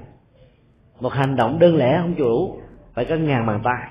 [0.99, 2.61] Một hành động đơn lẻ không chưa đủ,
[2.93, 3.89] phải có ngàn bàn tay.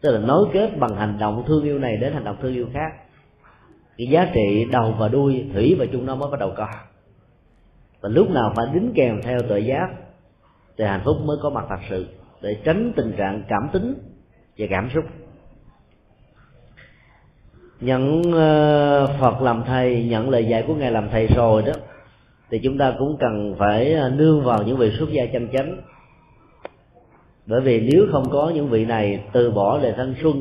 [0.00, 2.68] Tức là nối kết bằng hành động thương yêu này đến hành động thương yêu
[2.72, 2.92] khác.
[3.98, 6.68] Cái giá trị đầu và đuôi, thủy và chung nó mới bắt đầu có.
[8.00, 9.88] Và lúc nào phải đính kèm theo tự giác
[10.78, 12.06] thì hạnh phúc mới có mặt thật sự,
[12.42, 13.94] để tránh tình trạng cảm tính
[14.58, 15.04] và cảm xúc
[17.84, 21.72] nhận ờ, phật làm thầy nhận lời dạy của ngài làm thầy rồi đó,
[22.50, 25.76] thì chúng ta cũng cần phải ờ, nương vào những vị xuất gia chân chánh.
[27.46, 30.40] Bởi vì nếu không có những vị này, từ bỏ lời thanh xuân,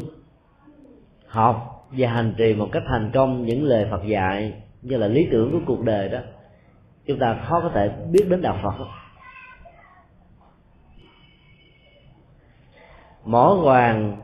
[1.28, 5.28] học và hành trì một cách thành công những lời Phật dạy như là lý
[5.32, 6.20] tưởng của cuộc đời đó,
[7.06, 8.86] chúng ta khó có thể biết đến đạo Phật.
[13.26, 14.18] Mỏ vàng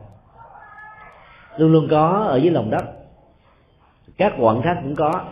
[1.56, 2.99] luôn luôn có ở dưới lòng đất
[4.20, 5.24] các quặng khác cũng có.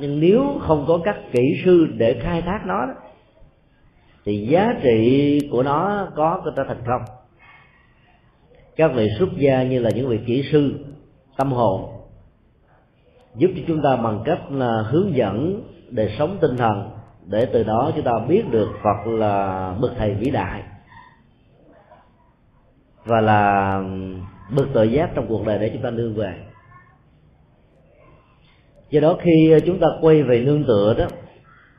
[0.00, 2.92] Nhưng nếu không có các kỹ sư để khai thác nó đó,
[4.24, 7.02] thì giá trị của nó có có thể thành công.
[8.76, 10.84] Các vị xuất gia như là những vị kỹ sư
[11.36, 11.90] tâm hồn
[13.34, 16.90] giúp cho chúng ta bằng cách là hướng dẫn đời sống tinh thần
[17.26, 20.62] để từ đó chúng ta biết được Phật là bậc thầy vĩ đại
[23.04, 23.82] và là
[24.56, 26.49] bậc tự giác trong cuộc đời để chúng ta nương về
[28.90, 31.06] do đó khi chúng ta quay về nương tựa đó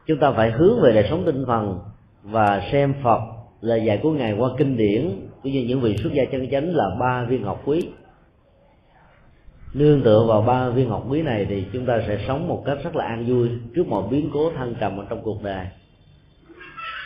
[0.08, 1.80] chúng ta phải hướng về đời sống tinh thần
[2.24, 3.19] và xem phật
[3.62, 5.12] là dạy của ngài qua kinh điển
[5.43, 7.89] cũng như những vị xuất gia chân chánh là ba viên ngọc quý.
[9.74, 12.78] Nương tựa vào ba viên ngọc quý này thì chúng ta sẽ sống một cách
[12.84, 15.65] rất là an vui trước mọi biến cố thăng trầm ở trong cuộc đời.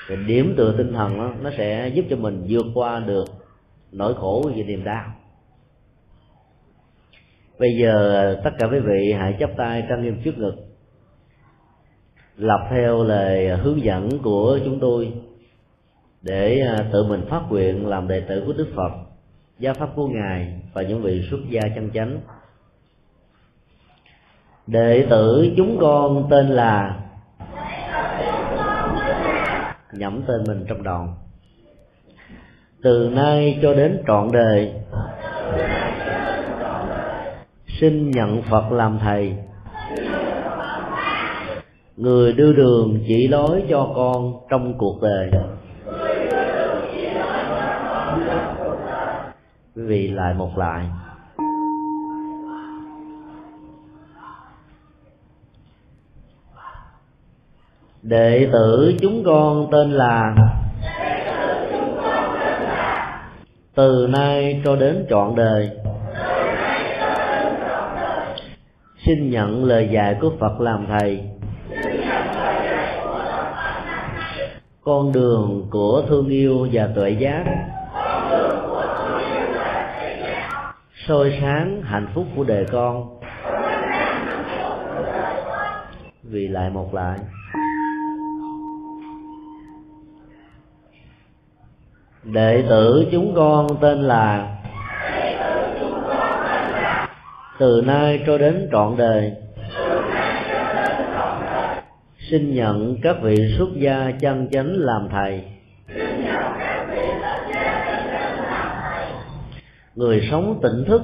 [0.08, 3.26] Thì điểm tựa tinh thần đó, nó sẽ giúp cho mình vượt qua được
[3.92, 5.06] nỗi khổ và niềm đau
[7.60, 10.56] bây giờ tất cả quý vị hãy chắp tay trang nghiêm trước ngực
[12.38, 15.14] lập theo lời hướng dẫn của chúng tôi
[16.22, 18.92] để à, tự mình phát nguyện làm đệ tử của Đức Phật,
[19.60, 22.18] gia pháp của ngài và những vị xuất gia chân chánh.
[24.68, 27.00] Đệ tử chúng con tên là
[29.94, 31.16] nhẩm tên mình trong đoạn
[32.84, 34.74] từ nay cho đến trọn đời
[37.82, 39.34] xin nhận phật làm thầy.
[41.98, 45.32] Người đưa đường chỉ lối cho con trong cuộc đời.
[49.76, 50.86] Quý vị lại một lại.
[58.02, 60.36] Đệ tử chúng con tên là
[63.76, 65.70] từ nay cho đến trọn đời.
[69.06, 71.24] Xin nhận lời dạy của phật làm thầy.
[74.82, 77.44] Con đường của thương yêu và tuệ giác.
[81.08, 83.20] Soi sáng hạnh phúc của đời con.
[86.24, 87.18] Vì lại một lại.
[92.24, 94.55] Đệ tử chúng con tên là
[97.60, 99.34] từ nay cho đến trọn đời.
[102.30, 105.44] Xin nhận các vị xuất gia chân chánh làm thầy.
[109.96, 111.02] Người sống tỉnh thức.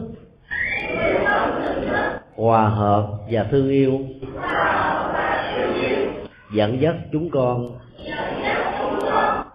[2.36, 4.00] Hòa hợp và thương yêu.
[6.54, 7.80] Dẫn dắt chúng con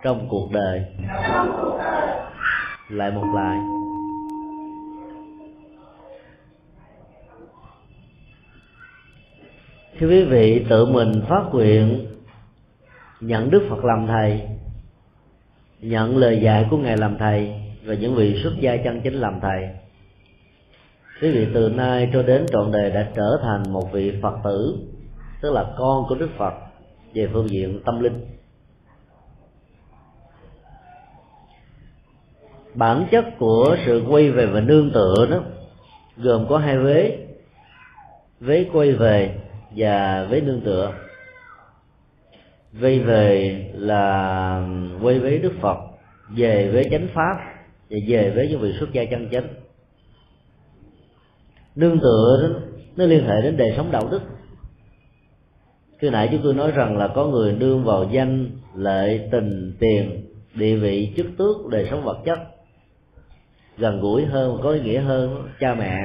[0.05, 0.85] trong cuộc đời.
[2.91, 3.57] Lại một lại.
[9.99, 12.07] Khi quý vị, tự mình phát nguyện,
[13.21, 14.41] nhận đức phật làm thầy,
[15.81, 17.55] nhận lời dạy của ngài làm thầy
[17.85, 19.69] và những vị xuất gia chân chính làm thầy.
[21.23, 24.79] Quý vị, từ nay cho đến trọn đời đã trở thành một vị phật tử,
[25.43, 26.55] tức là con của đức phật
[27.15, 28.27] về phương diện tâm linh.
[32.75, 35.41] Bản chất của sự quay về và nương tựa đó,
[36.17, 37.19] gồm có hai vế.
[38.41, 39.46] Vế quay về
[39.77, 40.93] và vế nương tựa.
[42.73, 44.69] Vây về là
[45.03, 45.79] quay với đức phật
[46.37, 47.37] về với chánh pháp
[47.91, 49.49] và về với những vị xuất gia chân chánh.
[51.75, 52.61] Nương tựa đó,
[52.97, 54.23] nó liên hệ đến đời sống đạo đức.
[55.99, 60.27] Khi nãy chúng tôi nói rằng là có người nương vào danh lệ tình tiền
[60.55, 62.39] địa vị chức tước đời sống vật chất.
[63.79, 65.99] Gần gũi hơn có ý nghĩa hơn cha mẹ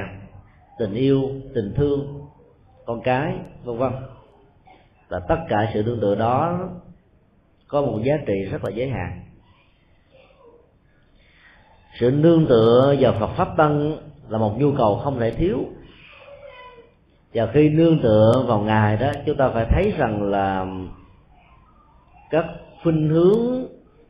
[0.78, 2.21] tình yêu tình thương
[2.84, 3.92] con cái, vân vân.
[5.08, 6.68] Và tất cả sự tương tự đó
[7.68, 9.20] có một giá trị rất là giới hạn.
[11.98, 13.96] Sự nương tựa vào Phật pháp tăng
[14.28, 15.58] là một nhu cầu không thể thiếu.
[17.34, 20.66] Và khi nương tựa vào ngài đó, chúng ta phải thấy rằng là
[22.30, 22.46] các
[22.82, 23.66] khuynh hướng,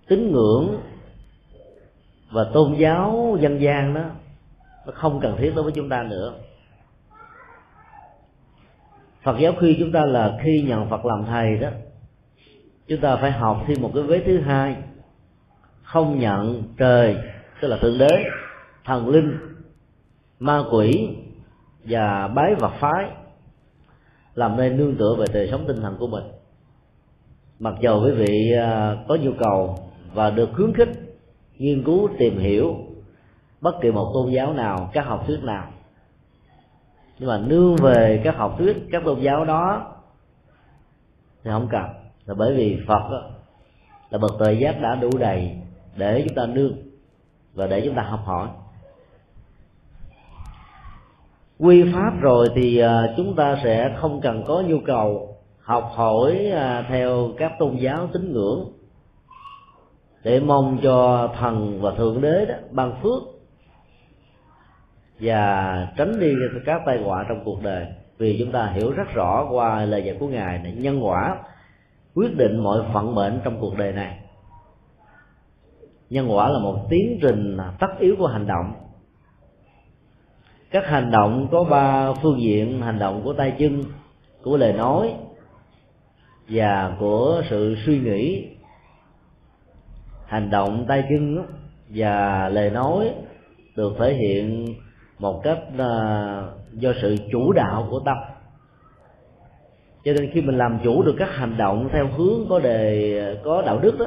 [0.08, 0.80] tín ngưỡng
[2.30, 4.02] và tôn giáo dân gian đó,
[4.86, 6.34] nó không cần thiết đối với chúng ta nữa.
[9.22, 11.68] Phật giáo khuyên chúng ta là khi nhận Phật làm thầy đó,
[12.86, 14.76] chúng ta phải học thêm một cái vế thứ hai,
[15.82, 17.16] không nhận trời,
[17.60, 18.24] tức là thượng đế,
[18.84, 19.38] thần linh,
[20.38, 21.08] ma quỷ
[21.84, 23.10] và bái vật phái
[24.34, 26.24] làm nên nương tựa về đời sống tinh thần của mình.
[27.58, 29.78] Mặc dầu quý vị à, có nhu cầu
[30.14, 30.88] và được khuyến khích,
[31.58, 32.76] nghiên cứu, tìm hiểu
[33.60, 35.71] bất kỳ một tôn giáo nào, các học thuyết nào
[37.22, 39.92] nhưng mà nương về các học thuyết các tôn giáo đó
[41.44, 41.84] thì không cần.
[42.26, 43.22] Là bởi vì phật đó,
[44.10, 45.56] là bậc tuệ giác đã đủ đầy
[45.96, 46.72] để chúng ta nương
[47.54, 48.48] và để chúng ta học hỏi.
[51.58, 56.46] Quy pháp rồi thì à, chúng ta sẽ không cần có nhu cầu học hỏi
[56.54, 58.72] à, theo các tôn giáo tín ngưỡng
[60.24, 63.31] để mong cho thần và thượng đế đó ban phước
[65.22, 67.86] và tránh đi các tai họa trong cuộc đời.
[68.18, 71.36] Vì chúng ta hiểu rất rõ qua lời dạy của ngài là nhân quả
[72.14, 74.18] quyết định mọi phận mệnh trong cuộc đời này.
[76.10, 78.72] Nhân quả là một tiến trình tất yếu của hành động.
[80.70, 83.82] Các hành động có ba phương diện, hành động của tay chân,
[84.42, 85.14] của lời nói,
[86.48, 88.48] và của sự suy nghĩ.
[90.26, 91.46] Hành động tay chân
[91.88, 93.14] và lời nói
[93.76, 94.74] được thể hiện
[95.22, 98.16] một cách uh, do sự chủ đạo của tâm.
[100.04, 103.62] Cho nên khi mình làm chủ được các hành động theo hướng có đề có
[103.62, 104.06] đạo đức đó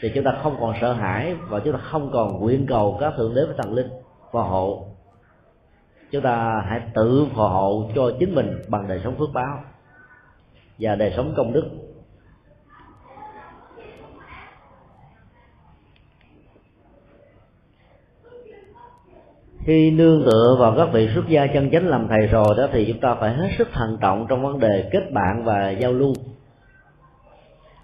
[0.00, 3.12] thì chúng ta không còn sợ hãi và chúng ta không còn nguyện cầu các
[3.16, 3.88] thượng đế với thần linh
[4.32, 4.86] phò hộ.
[6.10, 9.60] Chúng ta hãy tự phò hộ cho chính mình bằng đời sống phước báo
[10.78, 11.64] và đời sống công đức.
[19.64, 22.84] Khi nương tựa vào các vị xuất gia chân chánh làm thầy rồi đó, thì
[22.88, 26.14] chúng ta phải hết sức thận trọng trong vấn đề kết bạn và giao lưu.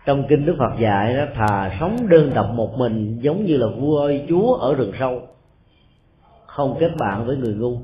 [0.07, 3.67] Trong kinh đức phật dạy đó, thà sống đơn độc một mình giống như là
[3.67, 5.23] vua ơi, chúa ở rừng sâu,
[6.47, 7.79] không kết bạn với người ngu.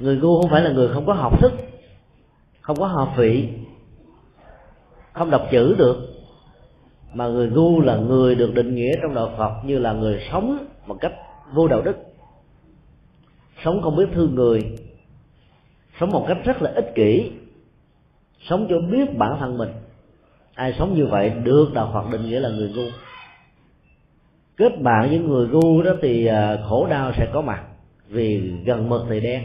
[0.00, 1.52] Người ngu không phải là người không có học thức,
[2.60, 3.48] không có học vị,
[5.12, 6.15] không đọc chữ được
[7.14, 10.66] mà người ngu là người được định nghĩa trong đạo Phật như là người sống
[10.86, 11.12] một cách
[11.52, 11.96] vô đạo đức.
[13.64, 14.78] Sống không biết thương người.
[16.00, 17.32] Sống một cách rất là ích kỷ.
[18.48, 19.70] Sống cho biết bản thân mình.
[20.54, 22.86] Ai sống như vậy được đạo Phật định nghĩa là người ngu.
[24.56, 27.64] Kết bạn với người ngu đó thì à, khổ đau sẽ có mặt
[28.08, 29.42] vì gần mực thì đen.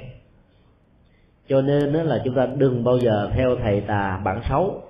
[1.50, 4.82] Cho nên đó là chúng ta đừng bao giờ theo thầy tà bản xấu.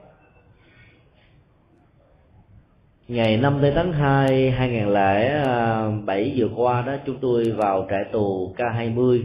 [3.12, 9.24] Ngày 5 tháng 2 2007 vừa qua đó, chúng tôi vào trại tù K20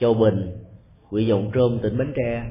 [0.00, 0.52] Châu Bình
[1.10, 2.42] huyện Dòng Trôm tỉnh Bến Tre,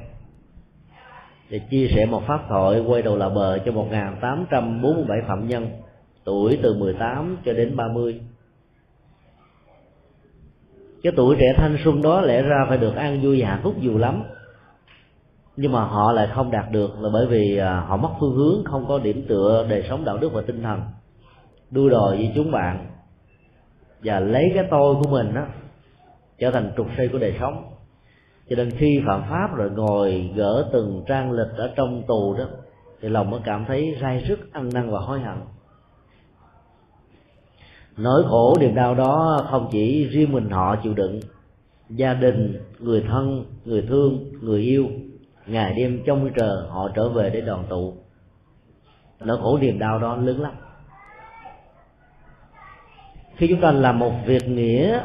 [1.50, 5.68] để chia sẻ một pháp thoại quay đầu là bờ cho 1847 phạm nhân
[6.24, 8.20] tuổi từ 18 cho đến 30
[11.02, 13.74] cái tuổi trẻ thanh xuân đó lẽ ra phải được an vui và hạnh phúc
[13.80, 14.22] nhiều lắm
[15.60, 18.64] nhưng mà họ lại không đạt được là bởi vì à, họ mất phương hướng,
[18.64, 20.80] không có điểm tựa đời sống đạo đức và tinh thần.
[21.70, 22.86] Đua đòi với chúng bạn
[24.04, 25.46] và lấy cái tôi của mình đó
[26.38, 27.64] trở thành trục xây của đời sống.
[28.48, 32.44] Cho nên khi phạm pháp rồi ngồi gỡ từng trang lịch ở trong tù đó,
[33.00, 35.38] thì lòng mới cảm thấy rai rứt, ăn năn và hối hận.
[37.96, 41.20] Nỗi khổ, niềm đau đó không chỉ riêng mình họ chịu đựng.
[41.88, 44.86] Gia đình, người thân, người thương, người yêu
[45.46, 47.94] ngày đêm trong chờ họ trở về để đoàn tụ.
[49.20, 50.52] Nỗi khổ niềm đau đó lớn lắm.
[53.36, 55.00] Khi chúng ta làm một việc nghĩa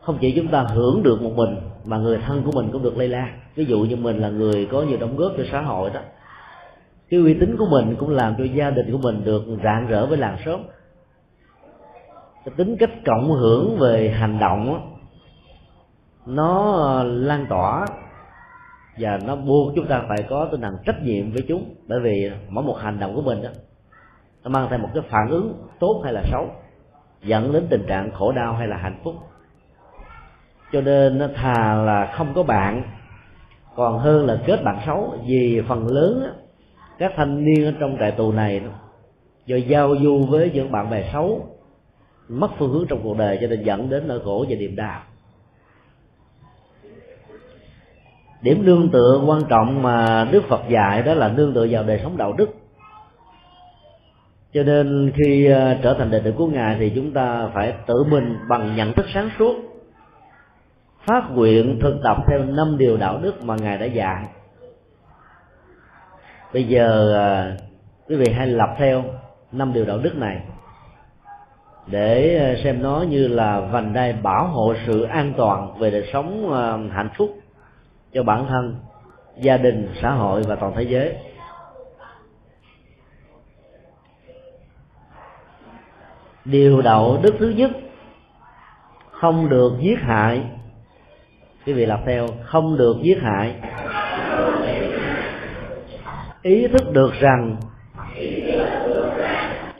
[0.00, 2.96] không chỉ chúng ta hưởng được một mình mà người thân của mình cũng được
[2.96, 3.40] lây lan.
[3.54, 6.00] Ví dụ như mình là người có nhiều đóng góp cho xã hội đó.
[7.10, 10.06] Cái uy tín của mình cũng làm cho gia đình của mình được rạng rỡ
[10.06, 10.60] với làng xóm.
[12.44, 14.80] Cái tính cách cộng hưởng về hành động đó,
[16.26, 17.86] nó lan tỏa
[19.02, 21.74] và nó buộc chúng ta phải có tinh thần trách nhiệm với chúng.
[21.86, 23.50] Bởi vì mỗi một hành động của mình đó
[24.44, 26.48] nó mang theo một cái phản ứng tốt hay là xấu,
[27.22, 29.14] dẫn đến tình trạng khổ đau hay là hạnh phúc.
[30.72, 32.82] Cho nên nó thà là không có bạn,
[33.76, 35.14] còn hơn là kết bạn xấu.
[35.26, 36.26] Vì phần lớn
[36.98, 38.62] các thanh niên ở trong trại tù này
[39.46, 41.46] do giao du với những bạn bè xấu,
[42.28, 45.00] mất phương hướng trong cuộc đời cho nên dẫn đến nỗi khổ và niềm đau.
[48.42, 52.00] Điểm nương tựa quan trọng mà đức phật dạy đó là nương tựa vào đời
[52.02, 52.50] sống đạo đức.
[54.52, 58.04] Cho nên khi ờ, trở thành đệ tử của ngài thì chúng ta phải tự
[58.04, 59.54] mình bằng nhận thức sáng suốt,
[61.06, 64.24] phát nguyện thực tập theo năm điều đạo đức mà ngài đã dạy.
[66.52, 67.56] Bây giờ ờ,
[68.08, 69.04] quý vị hãy lập theo
[69.52, 70.40] năm điều đạo đức này
[71.86, 76.08] để ờ, xem nó như là vành đai bảo hộ sự an toàn về đời
[76.12, 76.52] sống
[76.92, 77.41] hạnh phúc
[78.14, 78.76] cho bản thân,
[79.40, 81.16] gia đình, xã hội và toàn thế giới.
[86.44, 87.70] Điều đạo đức thứ nhất,
[89.10, 90.42] không được giết hại.
[91.66, 93.54] Quý vị làm theo, không được giết hại.
[96.42, 97.56] Ý thức được rằng,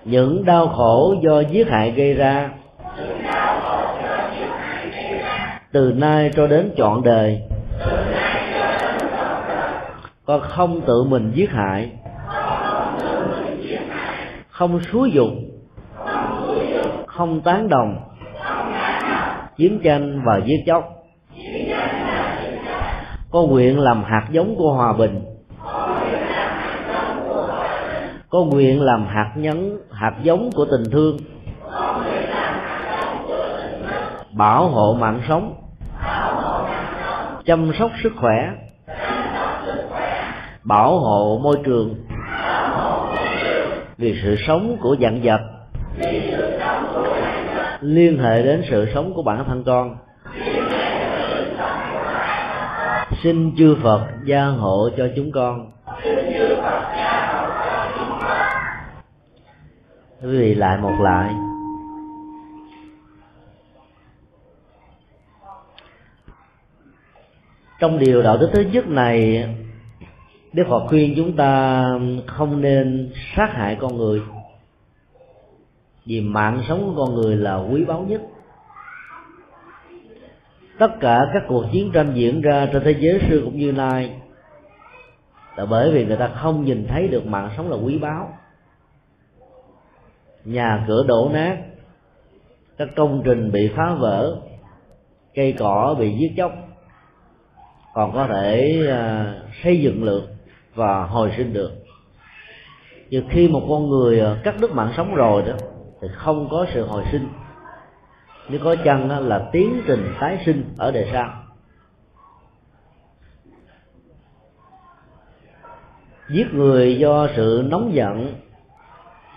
[0.05, 2.51] những đau khổ do giết hại gây ra,
[5.73, 7.43] từ nay cho đến trọn đời
[10.33, 11.91] con không tự mình giết hại.
[14.51, 15.29] Không xúi dục.
[17.07, 17.97] Không tán đồng.
[19.57, 20.85] Chiến tranh và giết chóc.
[23.31, 25.25] Có nguyện làm hạt giống của hòa bình.
[28.29, 31.17] Có nguyện làm hạt nhấn, hạt giống của tình thương.
[34.33, 35.55] Bảo hộ mạng sống.
[37.45, 38.51] Chăm sóc sức khỏe
[40.65, 41.95] bảo hộ môi trường.
[43.97, 45.41] Vì sự sống của dạng vật.
[47.81, 49.97] Liên hệ đến sự sống của bản thân con.
[53.23, 55.71] Xin chư phật gia hộ cho chúng con.
[60.23, 61.35] Quý vị lại một lại.
[67.81, 69.49] Trong điều đạo đức thứ nhất này
[70.53, 71.85] đức phật khuyên chúng ta
[72.27, 74.23] không nên sát hại con người.
[76.05, 78.23] Vì mạng sống của con người là quý báu nhất.
[80.79, 84.15] Tất cả các cuộc chiến tranh diễn ra trên thế giới xưa cũng như nay
[85.57, 88.39] là bởi vì người ta không nhìn thấy được mạng sống là quý báu.
[90.45, 91.59] Nhà cửa đổ nát
[92.79, 94.41] các công trình bị phá vỡ
[95.35, 96.53] cây cỏ bị giết chóc.
[97.95, 100.29] Còn có thể uh, xây dựng được
[100.75, 101.71] và hồi sinh được.
[103.11, 105.53] Nhưng khi một con người ờ, cắt đứt mạng sống rồi đó,
[106.01, 107.29] thì không có sự hồi sinh.
[108.49, 111.43] Nếu có chăng là tiến trình tái sinh ở đời sau.
[116.31, 118.35] Giết người do sự nóng giận,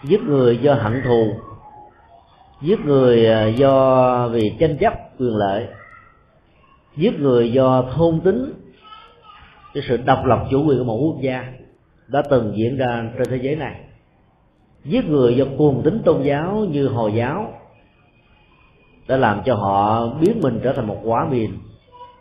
[0.03, 1.33] giết người do hận thù,
[2.61, 5.67] giết người ờ, do vì tranh chấp quyền lợi,
[6.95, 8.53] giết người do thôn tính
[9.76, 11.53] cái sự độc lập chủ quyền của một quốc gia
[12.07, 13.82] đã từng diễn ra trên thế giới này.
[14.84, 17.53] Giết người do cuồng tính tôn giáo như hồi giáo
[19.07, 21.51] đã làm cho họ biến mình trở thành một quả mìn,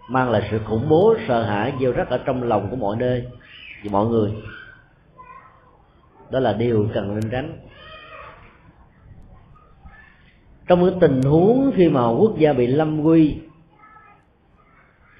[0.09, 3.24] mang lại sự khủng bố, sợ hãi, gieo rắc ở trong lòng của mọi nơi
[3.84, 4.32] và mọi người.
[6.30, 7.59] Đó là điều cần nên tránh.
[10.68, 13.36] Trong cái tình huống khi mà quốc gia bị lâm nguy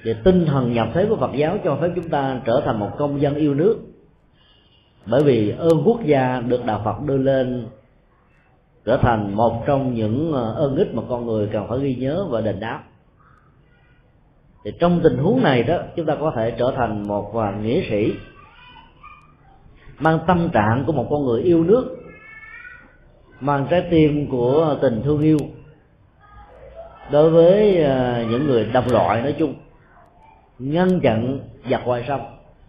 [0.05, 2.91] thì tinh thần nhập thế của Phật giáo cho phép chúng ta trở thành một
[2.99, 3.79] công dân yêu nước.
[5.07, 7.67] Bởi vì ơn quốc gia được đạo Phật đưa lên
[8.85, 12.27] trở thành một trong những ờ, ơn ích mà con người cần phải ghi nhớ
[12.31, 12.83] và đền đáp.
[14.65, 17.83] Thì trong tình huống này đó, chúng ta có thể trở thành một ờ, nghĩa
[17.91, 18.13] sĩ,
[19.99, 21.97] mang tâm trạng của một con người yêu nước,
[23.41, 25.39] mang trái tim của tình thương yêu
[27.11, 29.55] đối với ờ, những người đồng loại nói chung
[30.59, 31.39] ngăn chặn
[31.71, 32.21] giặc ngoài sông.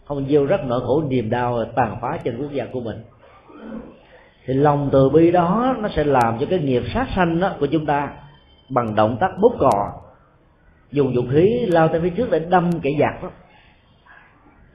[0.06, 2.98] Không gieo rất nỗi khổ niềm đau tàn phá trên quốc gia của mình.
[4.46, 7.66] Thì lòng từ bi đó nó sẽ làm cho cái nghiệp sát sanh đó của
[7.66, 8.10] chúng ta
[8.70, 9.92] bằng động tác bốc cò,
[10.92, 13.30] dùng vũ khí lao tới phía trước để đâm kẻ giặc đó.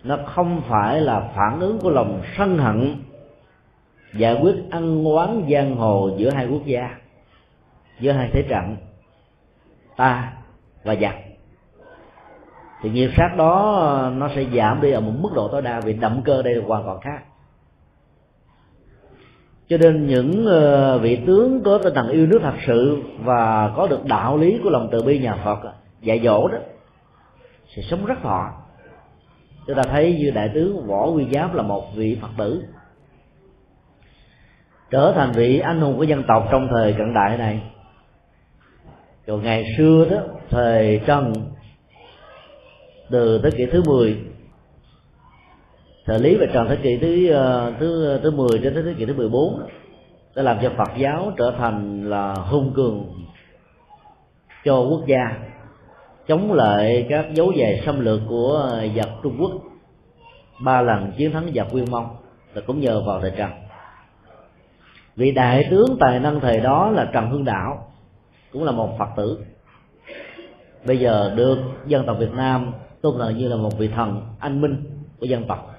[0.05, 2.95] Nó không phải là phản ứng của lòng sân hận,
[4.15, 6.97] giải quyết ăn oán giang hồ giữa hai quốc gia,
[8.01, 8.77] giữa hai thế trận,
[9.97, 10.33] ta
[10.85, 11.15] và giặc
[12.83, 15.93] thì nghiệp sát đó, nó sẽ giảm đi ở một mức độ tối đa vì
[15.93, 17.23] động cơ đây là hoàn toàn khác.
[19.69, 23.87] Cho nên những ờ, vị tướng có tinh thần yêu nước thật sự và có
[23.87, 25.59] được đạo lý của lòng từ bi nhà Phật
[26.01, 26.59] dạy dỗ đó,
[27.77, 28.51] sẽ sống rất thọ.
[29.67, 32.65] Chúng ta thấy như đại tướng võ quy giáp là một vị phật tử.
[34.91, 37.63] Trở thành vị anh hùng của dân tộc trong thời cận đại này.
[39.27, 40.17] Rồi ngày xưa đó,
[40.51, 41.33] thời trần
[43.11, 44.19] từ thế kỷ thứ 10
[46.07, 49.15] thời lý và trần thế kỷ thứ ờ, thứ thứ 10 đến thế kỷ thứ
[49.15, 49.63] 14
[50.37, 53.21] đã làm cho Phật giáo trở thành là hung cường
[54.65, 55.39] cho quốc gia,
[56.29, 59.53] chống lại các dấu giày xâm lược của giặc Trung Quốc.
[60.65, 62.17] Ba lần chiến thắng giặc Nguyên Mông
[62.55, 63.51] là cũng nhờ vào thời Trần.
[65.17, 67.93] Vị đại tướng tài năng thời đó là Trần Hưng Đạo,
[68.53, 69.45] cũng là một Phật tử.
[70.87, 72.73] Bây giờ được dân tộc Việt Nam
[73.03, 74.85] tôn thờ như là một vị thần anh minh
[75.21, 75.75] của dân tộc.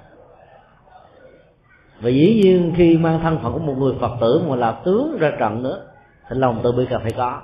[2.02, 5.18] Và dĩ nhiên khi mang thân phận của một người phật tử mà là tướng
[5.20, 5.82] ra trận nữa,
[6.30, 7.42] thì lòng từ bi cần phải có,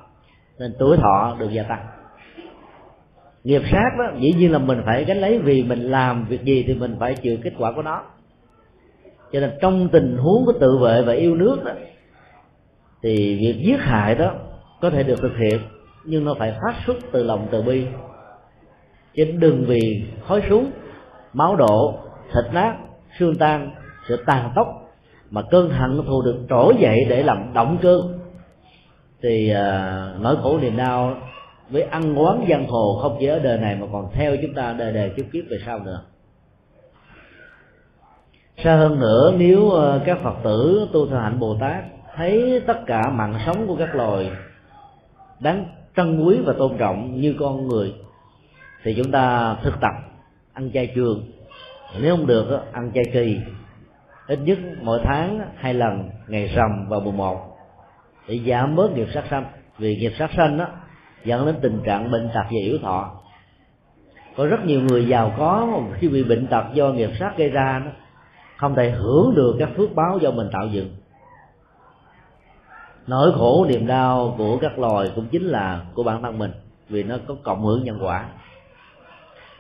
[0.60, 1.88] nên tuổi thọ được gia tăng.
[3.44, 6.64] Nghiệp sát đó, dĩ nhiên là mình phải gánh lấy, vì mình làm việc gì
[6.68, 8.04] thì mình phải chịu kết quả của nó.
[9.32, 11.72] Cho nên trong tình huống của tự vệ và yêu nước đó,
[13.04, 14.34] thì việc giết hại đó
[14.82, 15.60] có thể được thực hiện,
[16.06, 17.86] nhưng nó phải phát xuất từ lòng từ bi
[19.18, 20.72] chứ đừng vì khói súng
[21.34, 21.94] máu đổ
[22.34, 22.76] thịt nát
[23.20, 23.72] xương tan
[24.08, 24.68] sự tàn tốc
[25.30, 28.02] mà cơn hận thù được trỗi dậy để làm động cơ
[29.22, 31.16] thì uh, nỗi khổ niềm đau
[31.70, 34.74] với ăn quán giang hồ không chỉ ở đời này mà còn theo chúng ta
[34.74, 36.02] đời đời kiếp kiếp về sau nữa.
[38.64, 41.84] Xa hơn nữa nếu uh, các phật tử tu theo hạnh bồ tát
[42.16, 44.32] thấy tất cả mạng sống của các loài
[45.40, 45.66] đáng
[45.96, 47.94] trân quý và tôn trọng như con người
[48.84, 49.94] thì chúng ta thực tập
[50.54, 51.32] ăn chay trường.
[52.02, 53.40] Nếu không được ăn chay kỳ
[54.28, 57.58] ít nhất mỗi tháng hai lần, ngày rằm và mùng một,
[58.28, 59.46] để giảm bớt nghiệp sát sanh.
[59.78, 60.68] Vì nghiệp sát sanh đó
[61.26, 63.12] dẫn đến tình trạng bệnh tật và yếu thọ.
[64.38, 67.82] Có rất nhiều người giàu có khi bị bệnh tật do nghiệp sát gây ra
[67.86, 67.92] đó,
[68.58, 70.96] không thể hưởng được các phước báo do mình tạo dựng.
[73.08, 76.52] Nỗi khổ niềm đau của các loài cũng chính là của bản thân mình,
[76.90, 78.26] vì nó có cộng hưởng nhân quả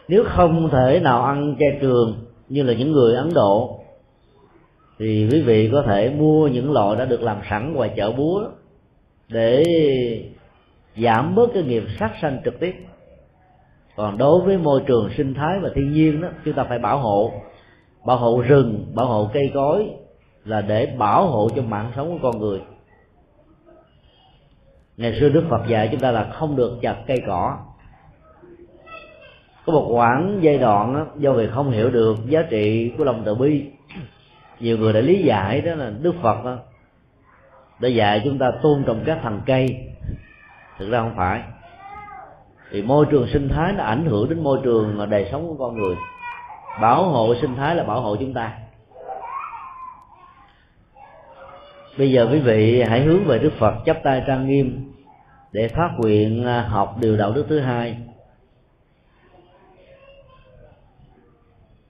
[0.08, 2.16] nếu không thể nào ăn chay trường
[2.49, 3.80] như là những người ấn độ,
[4.99, 8.43] thì quý vị có thể mua những loại đã được làm sẵn ngoài chợ búa
[9.30, 9.64] để
[10.97, 12.76] giảm bớt cái nghiệp sát sanh trực tiếp.
[13.95, 16.97] Còn đối với môi trường sinh thái và thiên nhiên đó, chúng ta phải bảo
[16.97, 17.32] hộ.
[18.05, 19.89] Bảo hộ rừng, bảo hộ cây cối
[20.45, 22.62] là để bảo hộ cho mạng sống của con người.
[24.97, 27.58] Ngày xưa đức phật dạy chúng ta là không được chặt cây cỏ
[29.68, 33.22] có một khoảng giai đoạn đó, do người không hiểu được giá trị của lòng
[33.26, 33.65] từ bi.
[34.59, 36.57] Nhiều người đã lý giải đó là đức phật đó,
[37.80, 39.78] đã dạy chúng ta tôn trọng các thằng cây.
[40.80, 41.41] Thực ra không phải.
[42.72, 45.78] Thì môi trường sinh thái nó ảnh hưởng đến môi trường đời sống của con
[45.78, 45.95] người.
[46.82, 48.53] Bảo hộ sinh thái là bảo hộ chúng ta.
[51.97, 54.93] Bây giờ quý vị hãy hướng về đức phật chắp tay trang nghiêm
[55.51, 57.97] để phát nguyện à, học điều đạo đức thứ hai.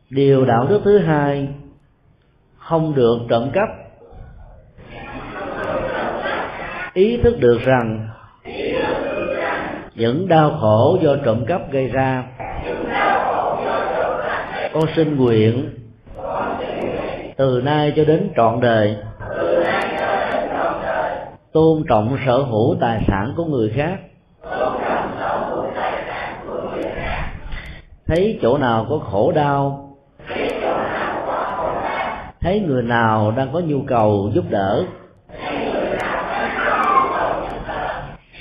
[0.10, 1.48] Điều đạo đức thứ hai,
[2.58, 3.70] không được trộm cắp.
[6.94, 8.10] Ý thức được rằng
[9.96, 12.24] những đau khổ do trộm cắp gây ra
[14.74, 15.70] con xin nguyện
[17.38, 18.96] từ nay cho đến trọn đời,
[21.52, 23.98] tôn trọng sở hữu tài sản của người khác.
[28.08, 29.87] Thấy chỗ nào có khổ đau
[32.48, 34.84] thấy người nào đang có nhu cầu giúp đỡ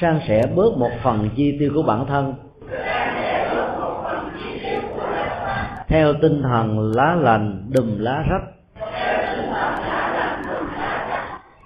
[0.00, 2.34] san sẻ bớt một phần chi tiêu của bản thân.
[5.88, 8.42] Theo tinh thần lá lành đùm lá rách,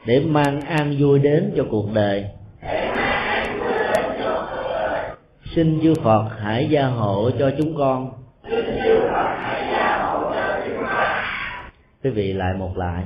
[0.07, 2.25] để mang an vui đến cho cuộc đời.
[5.55, 8.11] Xin chư phật hãy gia hộ cho chúng con
[12.03, 13.05] quý vị lại một lại.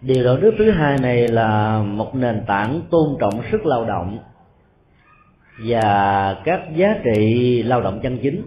[0.00, 4.18] Điều đạo đức thứ hai này là một nền tảng tôn trọng sức lao động
[5.64, 8.42] và các giá trị lao động chân chính.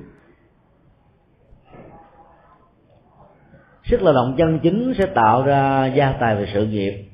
[3.84, 7.06] Sức lao động chân chính sẽ tạo ra gia tài về sự nghiệp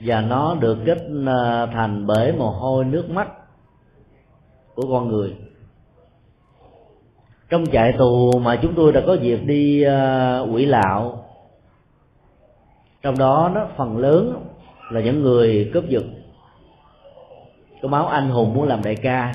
[0.00, 3.28] và nó được kết à, thành bởi mồ hôi, nước mắt
[4.74, 5.49] của con người
[7.50, 11.24] trong trại tù mà chúng tôi đã có dịp đi uh, quỷ lạo
[13.02, 14.44] trong đó nó phần lớn
[14.90, 16.02] là những người cướp giật.
[17.82, 19.32] Có máu anh hùng muốn làm đại ca.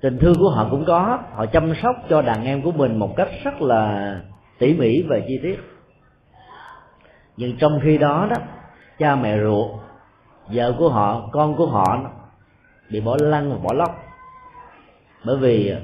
[0.00, 1.18] Tình thương của họ cũng có.
[1.34, 4.14] Họ chăm sóc cho đàn em của mình một cách rất là
[4.58, 5.60] tỉ mỉ và chi tiết.
[7.36, 8.36] Nhưng trong khi đó đó
[8.98, 9.70] cha mẹ ruột
[10.48, 11.98] vợ của họ con của họ
[12.90, 13.90] bị bỏ lăn và bỏ lóc.
[15.24, 15.74] Bởi vì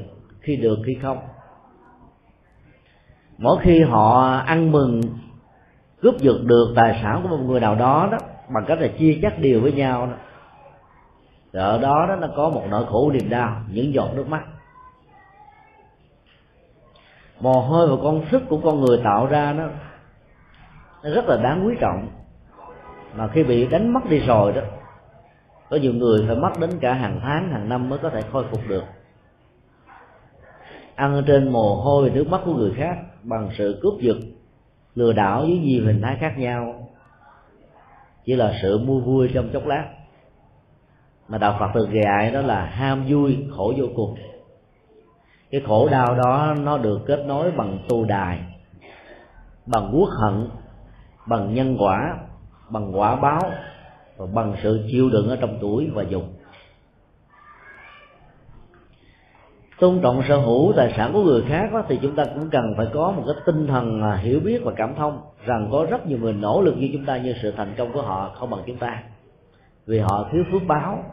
[0.41, 1.19] khi được khi không.
[3.39, 5.01] Mỗi khi họ ăn mừng,
[6.03, 8.19] cướp giật được tài sản của một người nào đó đó,
[8.55, 10.13] bằng cách là chia chắc điều với nhau đó
[11.53, 14.43] rồi ở đó đó nó có một nỗi khổ niềm đau, những giọt nước mắt.
[17.41, 19.65] Mồ hôi và con sức của con người tạo ra nó
[21.03, 22.09] nó rất là đáng quý trọng.
[23.17, 24.63] Mà khi bị đánh mất đi rồi đó,
[25.71, 28.45] có nhiều người phải mất đến cả hàng tháng, hàng năm mới có thể khôi
[28.51, 28.85] phục được
[31.01, 34.17] ăn trên mồ hôi nước mắt của người khác bằng sự cướp giật,
[34.95, 36.89] lừa đảo với nhiều hình thái khác nhau.
[38.25, 39.85] Chỉ là sự mua vui trong chốc lát.
[41.29, 44.15] Mà đạo phật thường dạy đó là ham vui, khổ vô cùng.
[45.51, 48.39] Cái khổ đau đó nó được kết nối bằng tu đài,
[49.67, 50.49] bằng quốc hận,
[51.27, 52.19] bằng nhân quả,
[52.71, 53.41] bằng quả báo,
[54.17, 56.23] và bằng sự chịu đựng ở trong tuổi và dục.
[59.81, 62.75] Tôn trọng sở hữu tài sản của người khác đó, thì chúng ta cũng cần
[62.77, 66.07] phải có một cái tinh thần à, hiểu biết và cảm thông rằng có rất
[66.07, 68.61] nhiều người nỗ lực như chúng ta nhưng sự thành công của họ không bằng
[68.67, 69.03] chúng ta.
[69.87, 71.05] Vì họ thiếu phước báo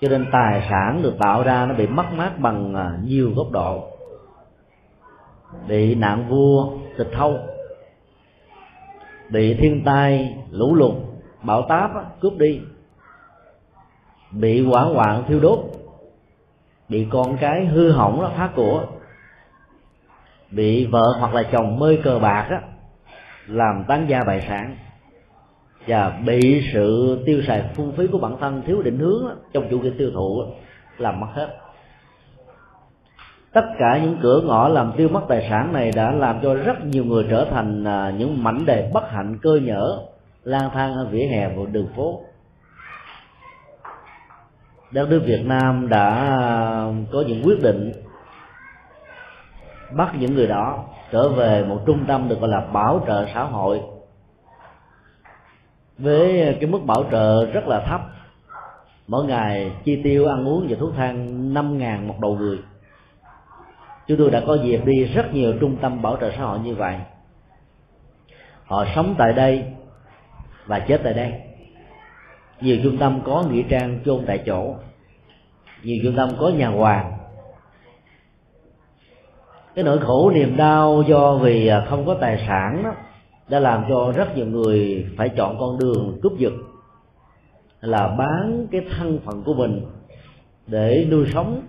[0.00, 3.50] cho nên tài sản được tạo ra nó bị mất mát bằng à, nhiều góc
[3.50, 3.84] độ.
[5.68, 7.38] Bị nạn vua tịch thâu
[9.30, 10.94] bị thiên tai lũ lụt
[11.42, 12.60] bão táp cướp đi.
[14.30, 15.69] Bị hỏa hoạn thiêu đốt
[16.90, 18.86] bị con cái hư hỏng đó phá của.
[20.50, 22.60] Bị vợ hoặc là chồng mê cờ bạc á
[23.46, 24.76] làm tán gia bại sản.
[25.86, 29.68] Và bị sự tiêu xài phung phí của bản thân thiếu định hướng đó, trong
[29.70, 30.48] chu kỳ tiêu thụ đó,
[30.98, 31.48] làm mất hết.
[33.52, 36.84] Tất cả những cửa ngõ làm tiêu mất tài sản này đã làm cho rất
[36.84, 39.98] nhiều người trở thành à, những mảnh đề bất hạnh cơ nhở
[40.44, 42.20] lang thang ở vỉa hè và đường phố
[44.90, 46.36] đất nước Việt Nam đã
[47.12, 47.92] có những quyết định
[49.92, 53.42] bắt những người đó trở về một trung tâm được gọi là bảo trợ xã
[53.42, 53.80] hội.
[55.98, 58.00] Với cái mức bảo trợ rất là thấp,
[59.06, 62.58] mỗi ngày chi tiêu ăn uống và thuốc thang năm ngàn một đầu người.
[64.06, 66.74] Chúng tôi đã có dịp đi rất nhiều trung tâm bảo trợ xã hội như
[66.74, 66.96] vậy.
[68.64, 69.64] Họ sống tại đây
[70.66, 71.49] và chết tại đây
[72.60, 74.74] nhiều trung tâm có nghĩa trang chôn tại chỗ.
[75.82, 77.12] Nhiều trung tâm có nhà hoàng.
[79.74, 82.94] Cái nỗi khổ niềm đau do vì à, không có tài sản đó,
[83.48, 86.52] đã làm cho rất nhiều người phải chọn con đường cướp giật.
[87.80, 89.86] Là bán cái thân phận của mình
[90.66, 91.62] để nuôi sống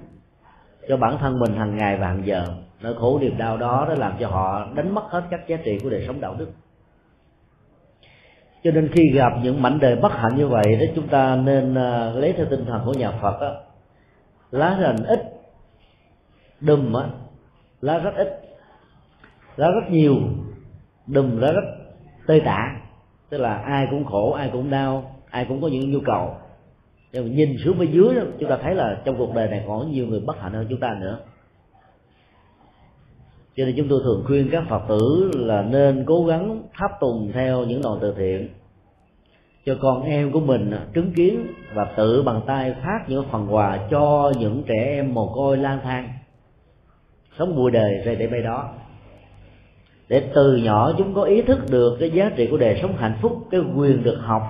[0.89, 2.45] cho bản thân mình hàng ngày và hàng giờ.
[2.81, 5.79] Nỗi khổ niềm đau đó đã làm cho họ đánh mất hết các giá trị
[5.83, 6.51] của đời sống đạo đức
[8.63, 11.75] cho nên khi gặp những mảnh đời bất hạnh như vậy đó chúng ta nên
[11.75, 13.55] à, lấy theo tinh thần của nhà Phật đó,
[14.51, 15.19] lá rành ít
[16.61, 17.03] đùm á
[17.81, 18.41] lá rất ít.
[19.55, 20.15] Lá rất nhiều
[21.07, 21.63] đùm lá rất
[22.27, 22.75] tê tả.
[23.29, 26.35] Tức là ai cũng khổ ai cũng đau ai cũng có những nhu cầu.
[27.11, 29.63] Nhưng mà nhìn xuống bên dưới đó, chúng ta thấy là trong cuộc đời này
[29.67, 31.19] còn nhiều người bất hạnh hơn chúng ta nữa
[33.57, 37.31] cho nên chúng tôi thường khuyên các phật tử là nên cố gắng tháp tùng
[37.33, 38.49] theo những đoàn từ thiện.
[39.65, 43.79] Cho con em của mình chứng kiến và tự bằng tay phát những phần quà
[43.91, 46.09] cho những trẻ em mồ côi lang thang.
[47.39, 48.69] Sống bụi đời rơi để bay đó.
[50.09, 53.17] Để từ nhỏ chúng có ý thức được cái giá trị của đời sống hạnh
[53.21, 54.41] phúc, cái quyền được học,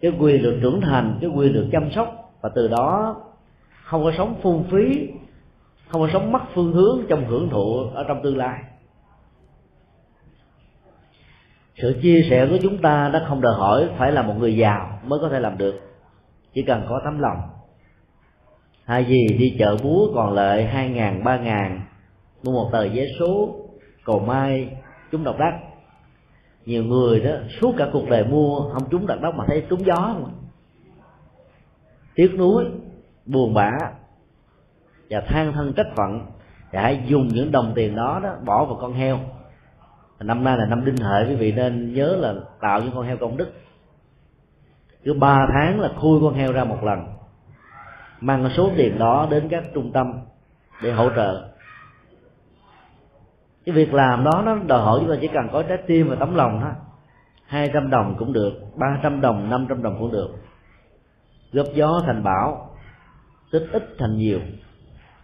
[0.00, 3.16] cái quyền được trưởng thành, cái quyền được chăm sóc và từ đó
[3.84, 5.08] không có sống phung phí
[5.88, 8.60] không có sống mất phương hướng trong hưởng thụ ở trong tương lai.
[11.82, 14.98] Sự chia sẻ của chúng ta đã không đòi hỏi phải là một người giàu
[15.04, 15.80] mới có thể làm được.
[16.54, 17.38] Chỉ cần có tấm lòng.
[18.84, 21.80] Hay gì đi chợ búa còn lại hai ngàn, ba ngàn,
[22.42, 23.56] mua một tờ vé số,
[24.04, 24.76] cầu mai
[25.12, 25.52] trúng độc đắc.
[26.64, 27.30] Nhiều người đó
[27.60, 29.94] suốt cả cuộc đời mua không trúng độc đắc mà thấy trúng gió.
[29.96, 30.32] Không
[32.14, 32.64] tiếc nuối,
[33.26, 33.70] buồn bã
[35.10, 36.26] và than thân trách phận
[36.72, 39.18] thì hãy dùng những đồng tiền đó đó bỏ vào con heo.
[40.20, 43.16] Năm nay là năm đinh hợi, quý vị nên nhớ là tạo những con heo
[43.16, 43.52] công đức.
[45.04, 47.06] Cứ ba tháng là khui con heo ra một lần,
[48.20, 50.20] mang số tiền đó đến các trung tâm
[50.82, 51.48] để hỗ trợ.
[53.66, 56.16] Cái việc làm đó nó đòi hỏi chúng ta chỉ cần có trái tim và
[56.20, 56.72] tấm lòng thôi.
[57.46, 60.28] Hai trăm đồng cũng được, ba trăm đồng, năm trăm đồng cũng được.
[61.52, 62.70] Góp gió thành bão,
[63.52, 64.40] tích ít thành nhiều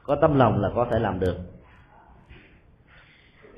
[0.04, 1.36] có tấm lòng là có thể làm được.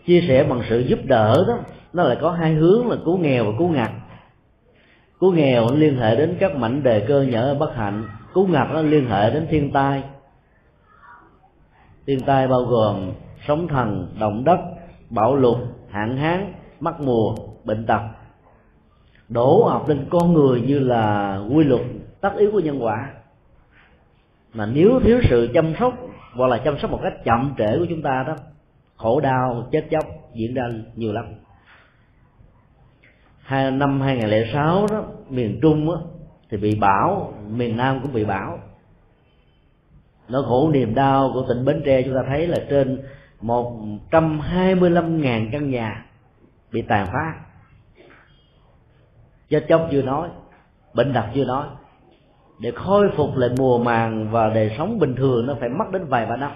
[0.07, 1.59] Chia sẻ bằng sự giúp đỡ đó,
[1.93, 3.91] nó lại có hai hướng là cứu nghèo và cứu ngặt.
[5.21, 8.69] Cứu nghèo nó liên hệ đến các mảnh đề cơ nhở bất hạnh, cứu ngặt
[8.73, 10.03] nó liên hệ đến thiên tai.
[12.07, 13.13] Thiên tai bao gồm
[13.47, 14.59] sóng thần, động đất,
[15.11, 15.59] bão lụt,
[15.91, 18.01] hạn hán mất mùa, bệnh tật.
[19.29, 21.81] Đổ ập lên con người như là quy luật,
[22.21, 23.11] tất yếu của nhân quả.
[24.55, 25.95] Mà nếu thiếu sự chăm sóc
[26.37, 28.37] hoặc là chăm sóc một cách chậm trễ của chúng ta đó
[28.97, 30.05] khổ đau chết chóc
[30.35, 30.65] diễn ra
[30.95, 31.25] nhiều lắm.
[33.41, 36.03] Hai năm 2006 đó miền Trung đó,
[36.51, 38.59] thì bị bão miền Nam cũng bị bão.
[40.29, 43.03] Nỗi khổ niềm đau của tỉnh Bến Tre chúng ta thấy là trên
[43.41, 46.07] 125.000 căn nhà
[46.73, 47.35] bị tàn phá.
[49.49, 50.29] Chết chóc chưa nói
[50.95, 51.67] bệnh tật chưa nói
[52.59, 56.05] để khôi phục lại mùa màng và đời sống bình thường, nó phải mất đến
[56.05, 56.53] vài ba năm.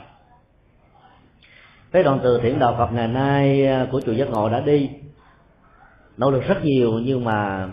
[1.92, 4.90] Cái đoạn từ thiện đạo Phật ngày nay à, của chùa giác ngộ đã đi.
[6.16, 7.68] Nỗ lực rất nhiều, nhưng mà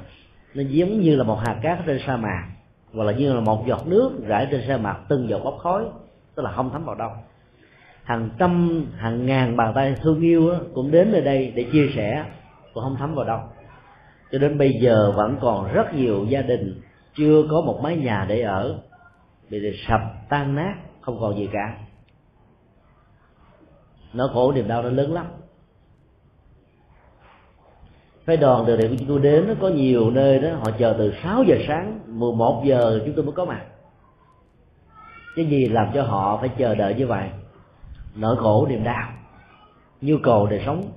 [0.53, 2.47] nó giống như là một hạt cát trên sa mạc,
[2.93, 5.83] hoặc là như là một giọt nước rải trên sa mạc từng giọt bốc khói,
[6.35, 7.11] tức là không thấm vào đâu.
[8.03, 12.25] Hàng trăm, hàng ngàn bàn tay thương yêu cũng đến nơi đây để chia sẻ,
[12.73, 13.39] cũng không thấm vào đâu.
[14.31, 16.81] Cho đến bây giờ vẫn còn rất nhiều gia đình
[17.15, 18.79] chưa có một mái nhà để ở,
[19.49, 21.77] bị sập, tan nát, không còn gì cả.
[24.13, 25.25] Nó khổ, niềm đau nó lớn lắm.
[28.25, 31.13] Phái đoàn từ điểm chúng tôi đến, nó có nhiều nơi đó, họ chờ từ
[31.23, 33.65] 6 giờ sáng 11 giờ chúng tôi mới có mặt.
[35.35, 37.29] Cái gì làm cho họ phải chờ đợi như vậy?
[38.15, 39.09] Nỗi khổ, niềm đau,
[40.01, 40.91] nhu cầu để sống.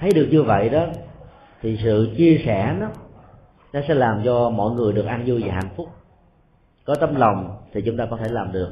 [0.00, 0.86] Thấy được như vậy đó,
[1.62, 2.88] thì sự chia sẻ nó
[3.76, 5.88] nó sẽ làm cho mọi người được an vui và hạnh phúc.
[6.84, 8.70] Có tấm lòng thì chúng ta có thể làm được.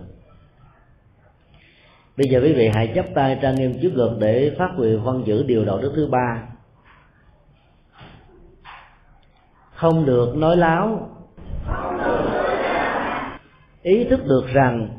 [2.16, 5.22] Bây giờ quý vị hãy chắp tay trang nghiêm trước ngực để phát huy văn
[5.26, 6.42] giữ điều đạo đức thứ ba.
[9.74, 11.10] Không được nói láo.
[13.82, 14.98] Ý thức được rằng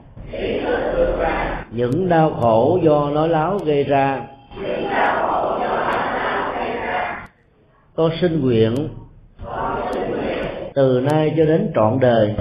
[1.72, 4.28] những đau khổ do nói láo gây ra
[7.95, 8.89] con xin nguyện
[10.76, 12.36] từ nay cho đến trọn đời.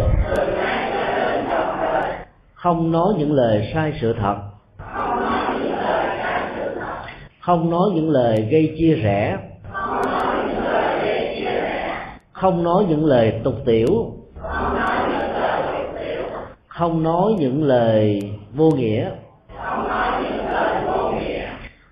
[2.55, 4.37] Không nói những lời sai sự thật.
[7.41, 9.39] Không nói những lời gây chia rẽ.
[12.33, 14.13] Không nói những lời tục tiểu.
[16.69, 19.11] Không nói những lời vô nghĩa.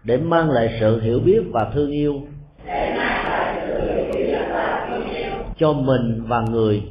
[0.04, 2.20] Để mang lại sự hiểu biết và thương yêu.
[5.62, 6.82] Cho mình và người.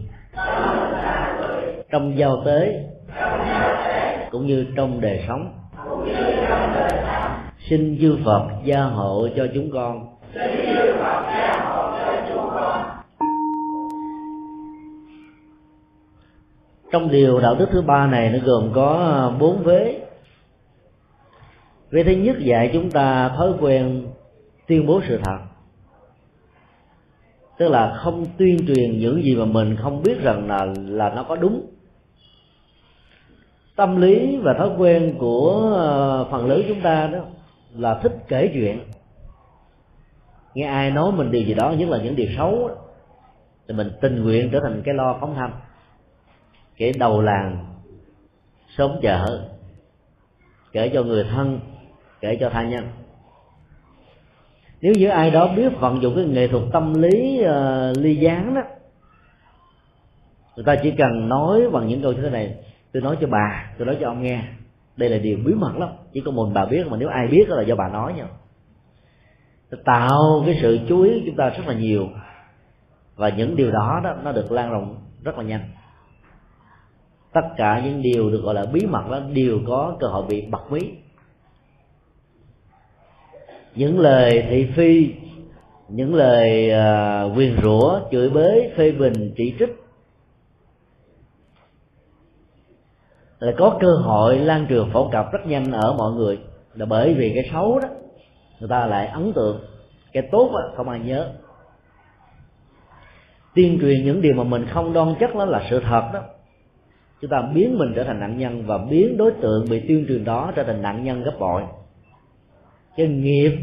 [1.92, 2.86] Trong giao tế,
[4.32, 5.54] cũng như trong đời sống.
[7.70, 10.08] Xin chư phật gia hộ cho chúng con.
[16.92, 20.00] Trong điều đạo đức thứ ba này nó gồm có à, bốn vế.
[21.92, 24.08] Vế thứ nhất dạy chúng ta thói quen
[24.68, 25.38] tuyên bố sự thật
[27.62, 31.24] tức là không tuyên truyền những gì mà mình không biết rằng là là nó
[31.24, 31.66] có đúng.
[33.76, 37.20] Tâm lý và thói quen của ờ, phần lớn chúng ta đó
[37.74, 38.80] là thích kể chuyện.
[40.54, 42.70] Nghe ai nói mình điều gì đó, nhất là những điều xấu
[43.68, 45.52] thì mình tình nguyện trở thành cái lo phóng thanh.
[46.76, 47.66] Kể đầu làng,
[48.78, 49.50] sớm chợ,
[50.72, 51.60] kể cho người thân,
[52.22, 52.88] kể cho tha nhân
[54.82, 58.56] nếu như ai đó biết vận dụng cái nghệ thuật tâm lý uh, ly gián
[58.56, 58.62] đó
[60.56, 62.56] người ta chỉ cần nói bằng những câu như thế này
[62.94, 64.44] tôi nói cho bà tôi nói cho ông nghe
[64.98, 67.50] đây là điều bí mật lắm chỉ có mình bà biết mà nếu ai biết
[67.50, 68.26] đó là do bà nói nha.
[69.86, 72.08] Tạo cái sự chú ý của chúng ta rất là nhiều
[73.16, 75.70] và những điều đó đó nó được lan rộng rất là nhanh.
[77.34, 80.46] Tất cả những điều được gọi là bí mật đó đều có cơ hội bị
[80.52, 80.92] bật mí
[83.76, 85.14] những lời thị phi
[85.92, 89.70] những lời uh, quyền rủa chửi bới phê bình chỉ trích.
[93.40, 96.40] Là có cơ hội lan truyền phổ cập rất nhanh ở mọi người.
[96.74, 97.88] Là bởi vì cái xấu đó
[98.60, 99.60] người ta lại ấn tượng.
[100.14, 101.34] Cái tốt đó, không ai nhớ.
[103.56, 106.20] Tuyên truyền những điều mà mình không đoan chắc đó là sự thật đó.
[107.22, 110.24] Chúng ta biến mình trở thành nạn nhân và biến đối tượng bị tuyên truyền
[110.24, 111.64] đó trở thành nạn nhân gấp bội
[112.98, 113.58] cái nghiệp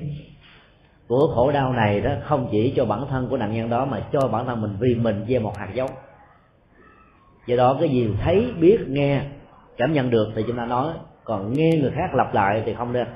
[1.09, 4.01] của khổ đau này đó không chỉ cho bản thân của nạn nhân đó mà
[4.13, 5.91] cho bản thân mình vì mình gieo một hạt giống.
[7.47, 9.23] Do đó cái gì thấy, biết, nghe,
[9.77, 10.93] cảm nhận được thì chúng ta nói,
[11.25, 13.07] còn nghe người khác lặp lại thì không nên.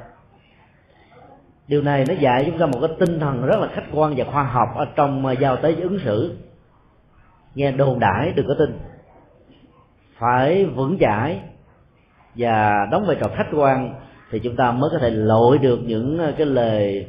[1.69, 4.25] Điều này nó dạy chúng ta một cái tinh thần rất là khách quan và
[4.25, 6.37] khoa học ở trong à, giao tế ứng xử.
[7.55, 8.79] Nghe đồn đãi đừng có tin.
[10.19, 11.41] Phải vững chãi
[12.35, 13.95] và đóng vai trò khách quan
[14.33, 17.07] thì chúng ta mới có thể lội được những ờ, cái lời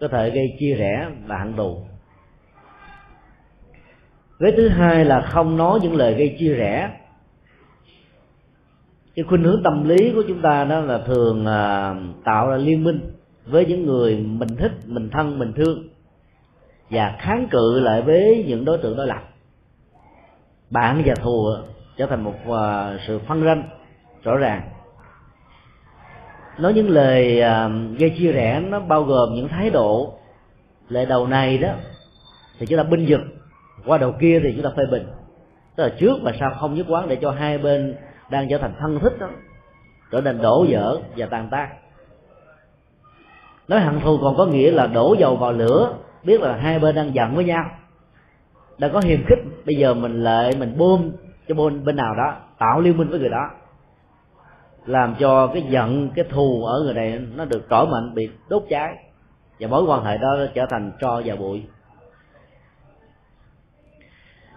[0.00, 1.78] có thể gây chia rẽ và hận thù.
[4.38, 6.90] Vế thứ hai là không nói những lời gây chia rẽ.
[9.14, 12.84] Cái khuynh hướng tâm lý của chúng ta đó là thường ờ, tạo ra liên
[12.84, 13.00] minh
[13.46, 15.88] với những người mình thích, mình thân, mình thương
[16.90, 19.22] và kháng cự lại với những đối tượng đối lập.
[20.70, 21.46] Bạn và thù
[21.96, 23.62] trở thành một ờ, sự phân ranh
[24.22, 24.77] rõ ràng
[26.58, 30.14] nói những lời à, gây chia rẽ nó bao gồm những thái độ
[30.88, 31.68] lời đầu này đó,
[32.58, 33.20] thì chúng ta binh vực,
[33.86, 35.06] qua đầu kia thì chúng ta phê bình.
[35.76, 37.96] Tức là trước và sau không nhất quán để cho hai bên
[38.30, 39.28] đang trở thành thân thích đó,
[40.12, 41.68] trở nên đổ vỡ và tàn tác.
[43.68, 45.94] Nói hận thù còn có nghĩa là đổ dầu vào lửa,
[46.24, 47.64] biết là hai bên đang giận với nhau.
[48.78, 51.10] Đang có hiềm khích, bây giờ mình lại mình bơm
[51.48, 53.50] cho bên bên nào đó, tạo liên minh với người đó
[54.88, 58.62] làm cho cái giận, cái thù ở người này nó được trỗi mạnh, bị đốt
[58.68, 58.96] cháy.
[59.60, 61.66] Và mối quan hệ đó trở thành tro và bụi.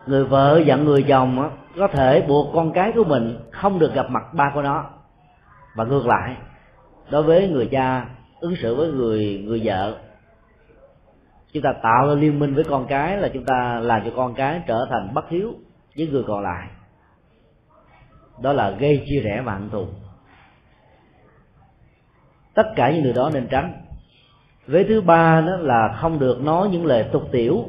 [0.06, 4.10] Người vợ giận người chồng có thể buộc con cái của mình không được gặp
[4.10, 4.90] mặt ba của nó.
[5.76, 6.36] Và ngược lại,
[7.10, 8.06] đối với người cha,
[8.40, 9.98] ứng xử với người người vợ,
[11.54, 14.34] chúng ta tạo ra liên minh với con cái là chúng ta làm cho con
[14.34, 15.54] cái trở thành bất hiếu
[15.98, 16.68] với người còn lại.
[18.42, 19.86] Đó là gây chia rẽ và hận thù
[22.54, 23.74] tất cả những điều đó nên tránh.
[24.68, 27.66] Vế thứ ba đó là không được nói những lời tục tiểu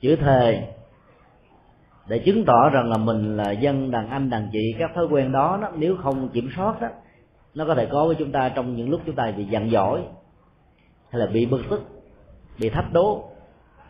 [0.00, 0.68] chữ thề
[2.08, 5.32] để chứng tỏ rằng là mình là dân đàn anh đàn chị các thói quen
[5.32, 6.88] đó, đó nếu không kiểm soát đó
[7.54, 10.02] nó có thể có với chúng ta trong những lúc chúng ta bị giận dỗi
[11.10, 11.82] hay là bị bực tức
[12.58, 13.24] bị thách đố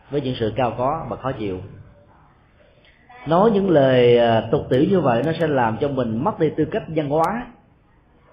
[0.09, 1.59] với những sự cao có và khó chịu.
[3.27, 6.49] Nói những lời à, tục tiểu như vậy nó sẽ làm cho mình mất đi
[6.57, 7.47] tư cách văn hóa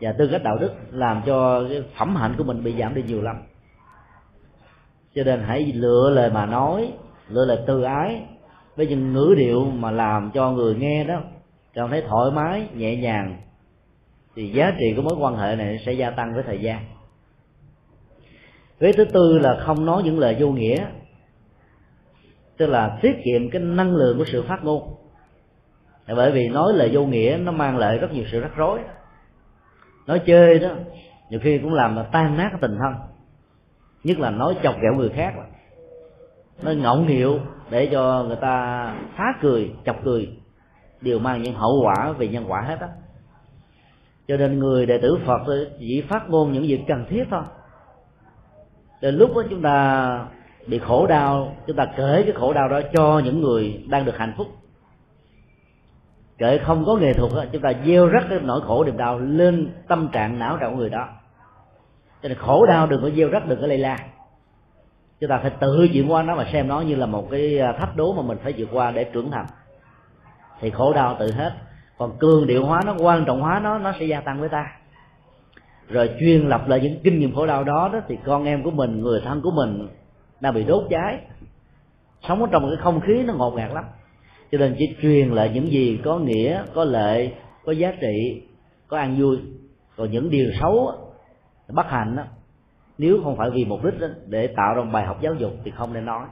[0.01, 3.03] và tư cách đạo đức làm cho cái phẩm hạnh của mình bị giảm đi
[3.03, 3.36] nhiều lắm.
[5.14, 6.92] Cho nên hãy lựa lời mà nói,
[7.28, 8.22] lựa lời từ ái
[8.76, 11.20] với những ngữ điệu mà làm cho người nghe đó
[11.74, 13.36] cảm thấy thoải mái, nhẹ nhàng,
[14.36, 16.84] thì giá trị của mối quan hệ này sẽ gia tăng với thời gian.
[18.78, 20.86] Vế thứ tư là không nói những lời vô nghĩa,
[22.57, 24.95] tức là tiết kiệm cái năng lượng của sự phát ngôn.
[26.07, 28.80] Bởi vì nói lời vô nghĩa nó mang lại rất nhiều sự rắc rối
[30.07, 30.68] nói chơi đó,
[31.30, 32.94] nhiều khi cũng làm là tan nát cái tình thân.
[34.05, 35.34] Nhất là nói chọc ghẹo người khác
[36.62, 37.40] nó ngọng hiệu
[37.70, 38.86] để cho người ta
[39.16, 40.28] phá cười, chọc cười.
[41.00, 42.88] Đều mang những hậu quả về nhân quả hết á.
[44.28, 45.40] Cho nên người đệ tử phật
[45.78, 47.42] chỉ phát ngôn những việc cần thiết thôi.
[49.00, 50.26] Đến lúc đó chúng ta
[50.66, 54.16] bị khổ đau, chúng ta kể cái khổ đau đó cho những người đang được
[54.16, 54.46] hạnh phúc
[56.39, 59.18] kể không có nghệ thuật đó, chúng ta gieo rắc cái nỗi khổ niềm đau
[59.18, 61.09] lên tâm trạng não trạng của người đó.
[62.22, 63.99] Cho nên khổ đau đừng có gieo rắc đừng có lây lan
[65.24, 67.72] chúng ta phải tự chuyển qua nó và xem nó như là một cái à,
[67.72, 69.47] thách đố mà mình phải vượt qua để trưởng thành.
[70.61, 71.53] Thì khổ đau tự hết.
[71.99, 74.66] Còn cường điệu hóa nó quan trọng hóa nó nó sẽ gia tăng với ta.
[75.89, 78.70] Rồi chuyên lập lại những kinh nghiệm khổ đau đó đó thì con em của
[78.70, 79.89] mình người thân của mình
[80.41, 81.18] đang bị đốt cháy.
[82.28, 83.85] Sống ở trong cái không khí nó ngột ngạt lắm
[84.53, 87.32] cho nên chỉ truyền lại những gì có nghĩa có lệ
[87.64, 88.42] có giá trị
[88.88, 89.38] có an vui.
[89.97, 90.92] Còn những điều xấu
[91.68, 92.22] bất hạnh đó,
[92.99, 95.53] nếu không phải vì mục đích đó, để tạo ra một bài học giáo dục
[95.64, 96.26] thì không nên nói.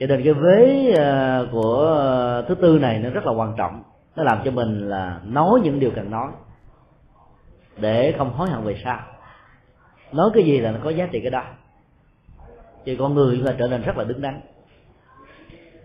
[0.00, 3.82] Cho nên cái vế à, của thứ tư này nó rất là quan trọng.
[4.16, 6.28] Nó làm cho mình là nói những điều cần nói
[7.76, 9.00] để không hối hận về sau.
[10.12, 11.44] Nói cái gì là nó có giá trị cái đó.
[12.84, 14.40] Thì con người là trở nên rất là đứng đắn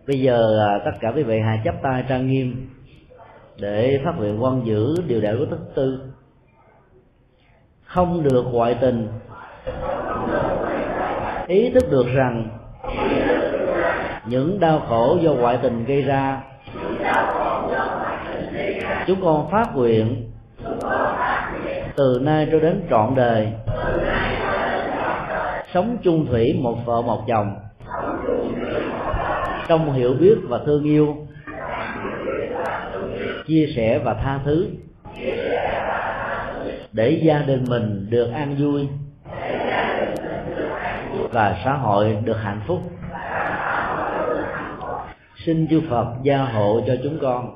[0.08, 2.70] bây giờ à, tất cả quý vị hãy chắp tay trang nghiêm
[3.60, 6.00] để phát nguyện quan giữ điều đạo của thứ tư.
[7.86, 9.08] Không được ngoại tình.
[11.48, 12.50] Ý thức được rằng
[14.26, 16.42] những đau khổ do ngoại tình gây ra,
[19.08, 20.32] chúng con phát nguyện
[21.96, 23.48] từ nay cho đến trọn đời,
[25.74, 27.56] sống chung thủy một vợ một chồng
[29.68, 31.28] trong hiểu biết và thương yêu,
[33.48, 34.68] chia sẻ và tha thứ,
[36.92, 38.88] để gia đình mình được an vui
[41.32, 42.80] và xã hội được hạnh phúc.
[45.46, 47.56] Xin chư Phật gia hộ cho chúng con.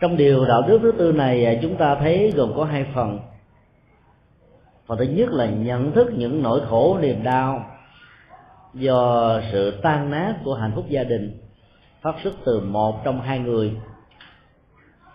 [0.00, 3.18] Trong điều đạo đức thứ tư này à, chúng ta thấy gồm có hai phần.
[4.86, 7.66] Phần thứ nhất là nhận thức những nỗi khổ, niềm đau
[8.74, 11.38] do sự tan nát của hạnh phúc gia đình,
[12.02, 13.76] phát xuất từ một trong hai người.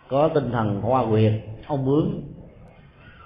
[0.07, 1.33] Có tinh thần hoa quyệt,
[1.67, 2.21] ông bướm,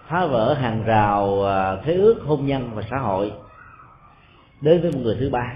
[0.08, 3.32] phá vỡ hàng rào à, thế ước hôn nhân và xã hội
[4.62, 5.54] đến với một người thứ ba.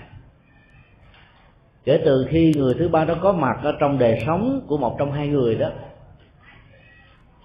[1.85, 4.95] Kể từ khi người thứ ba đó có mặt ở trong đời sống của một
[4.99, 5.69] trong hai người đó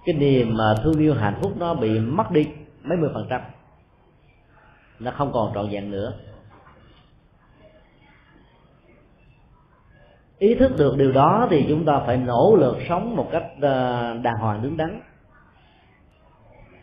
[0.05, 2.47] cái niềm mà thương yêu hạnh phúc nó bị mất đi
[2.83, 3.41] mấy mươi phần trăm.
[4.99, 6.13] Nó không còn trọn vẹn nữa.
[10.39, 14.13] Ý thức được điều đó thì chúng ta phải nỗ lực sống một cách ờ,
[14.23, 15.01] đàng hoàng đứng đắn.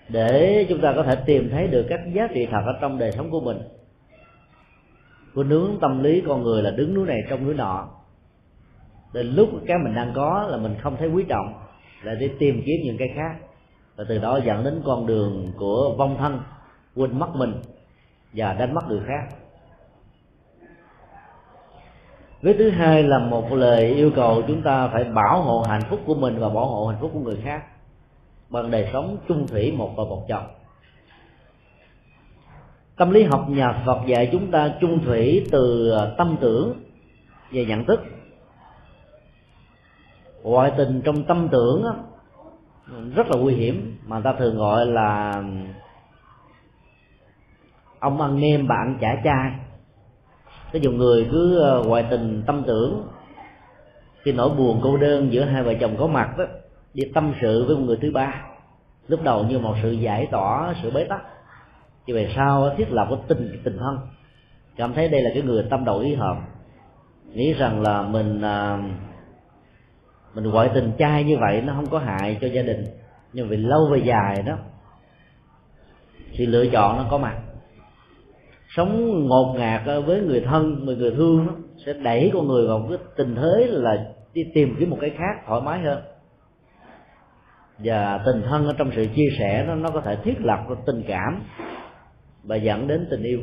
[0.08, 3.12] Để chúng ta có thể tìm thấy được các giá trị thật ở trong đời
[3.12, 3.58] sống của mình.
[5.34, 7.88] Của nướng tâm lý con người là đứng núi này trong núi nọ.
[9.12, 11.65] Đến lúc cái mình đang có là mình không thấy quý trọng
[12.02, 13.36] là để tìm kiếm những cái khác.
[13.96, 16.40] Và từ đó dẫn đến con đường của vong thân,
[16.96, 17.54] quên mất mình
[18.32, 19.36] và đánh mất người khác.
[22.42, 26.00] Với thứ hai là một lời yêu cầu chúng ta phải bảo hộ hạnh phúc
[26.06, 27.64] của mình và bảo hộ hạnh phúc của người khác
[28.48, 30.46] bằng đời sống chung thủy một và một chồng.
[32.96, 36.82] Tâm lý học nhà Phật dạy chúng ta chung thủy từ tâm tưởng
[37.50, 38.00] về nhận thức
[40.46, 41.94] ngoại tình trong tâm tưởng đó,
[43.14, 43.96] rất là nguy hiểm.
[44.06, 45.42] Mà ta thường gọi là
[47.98, 49.52] ông ăn nem bạn chả chai
[50.72, 53.08] cái dùng người cứ ờ, ngoại tình tâm tưởng
[54.22, 56.44] khi nỗi buồn cô đơn giữa hai vợ chồng có mặt đó
[56.94, 58.42] đi tâm sự với một người thứ ba.
[59.08, 61.22] Lúc đầu như một sự giải tỏa sự bế tắc.
[62.06, 63.98] Thì về sau thiết lập cái tình tình thân.
[64.76, 66.36] Cảm thấy đây là cái người tâm đầu ý hợp.
[67.32, 68.80] Nghĩ rằng là mình uh,
[70.36, 72.84] mình gọi tình trai như vậy nó không có hại cho gia đình.
[73.32, 74.56] Nhưng vì lâu về dài đó
[76.32, 77.36] thì lựa chọn nó có mặt.
[78.68, 81.52] Sống ngột ngạt với người thân người người thương đó,
[81.86, 85.42] sẽ đẩy con người vào cái tình thế là đi tìm kiếm một cái khác
[85.46, 86.02] thoải mái hơn.
[87.78, 90.76] Và tình thân ở trong sự chia sẻ nó nó có thể thiết lập cái
[90.86, 91.42] tình cảm
[92.42, 93.40] và dẫn đến tình yêu.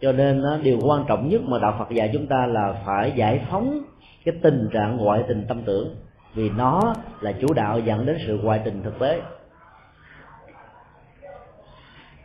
[0.00, 3.46] Cho nên điều quan trọng nhất mà đạo Phật dạy chúng ta là phải giải
[3.50, 3.78] phóng
[4.24, 5.96] cái tình trạng ngoại tình tâm tưởng
[6.34, 9.22] vì nó là chủ đạo dẫn đến sự ngoại tình thực tế.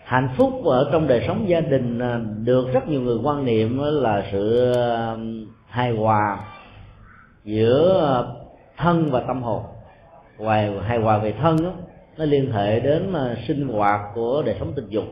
[0.04, 3.80] Hạnh phúc ở trong đời sống gia đình à, được rất nhiều người quan niệm
[3.84, 4.74] là sự
[5.68, 6.40] hài hòa
[7.44, 8.26] giữa
[8.78, 9.64] thân và tâm hồn.
[10.38, 11.72] Ngoài hài hòa về thân đó,
[12.18, 15.06] nó liên hệ đến à, sinh hoạt của đời sống tình dục.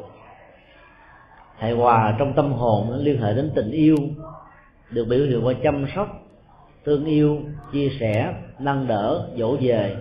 [1.58, 3.98] Hài hòa trong tâm hồn nó liên hệ đến tình yêu
[4.92, 6.25] được biểu hiện qua chăm sóc
[6.86, 7.40] thương yêu,
[7.72, 9.96] chia sẻ, nâng đỡ, dỗ về,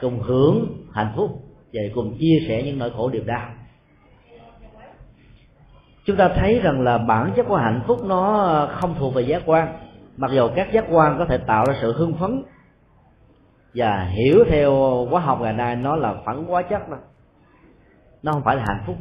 [0.00, 1.30] cùng hưởng hạnh phúc
[1.72, 3.48] và cùng chia sẻ những nỗi khổ điều đau.
[6.04, 9.42] Chúng ta thấy rằng là bản chất của hạnh phúc nó không thuộc về giác
[9.46, 9.68] quan.
[10.16, 12.42] Mặc dù các giác quan có thể tạo ra sự hưng phấn
[13.74, 14.74] và hiểu theo
[15.10, 16.96] hóa học ngày nay, nó là phản hóa chất đó.
[18.22, 18.96] Nó không phải là hạnh phúc.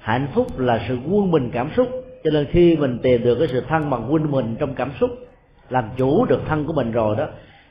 [0.00, 1.88] Hạnh phúc là sự quân bình cảm xúc.
[2.24, 5.10] Cho nên khi mình tìm được cái sự thăng bằng quân mình trong cảm xúc
[5.74, 7.26] làm chủ được thân của mình rồi đó,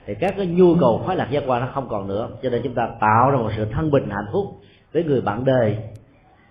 [0.05, 2.29] thì các cái nhu cầu khoái lạc giác quan nó không còn nữa.
[2.43, 4.45] Cho nên chúng ta tạo ra một sự thân bình hạnh phúc
[4.93, 5.77] với người bạn đời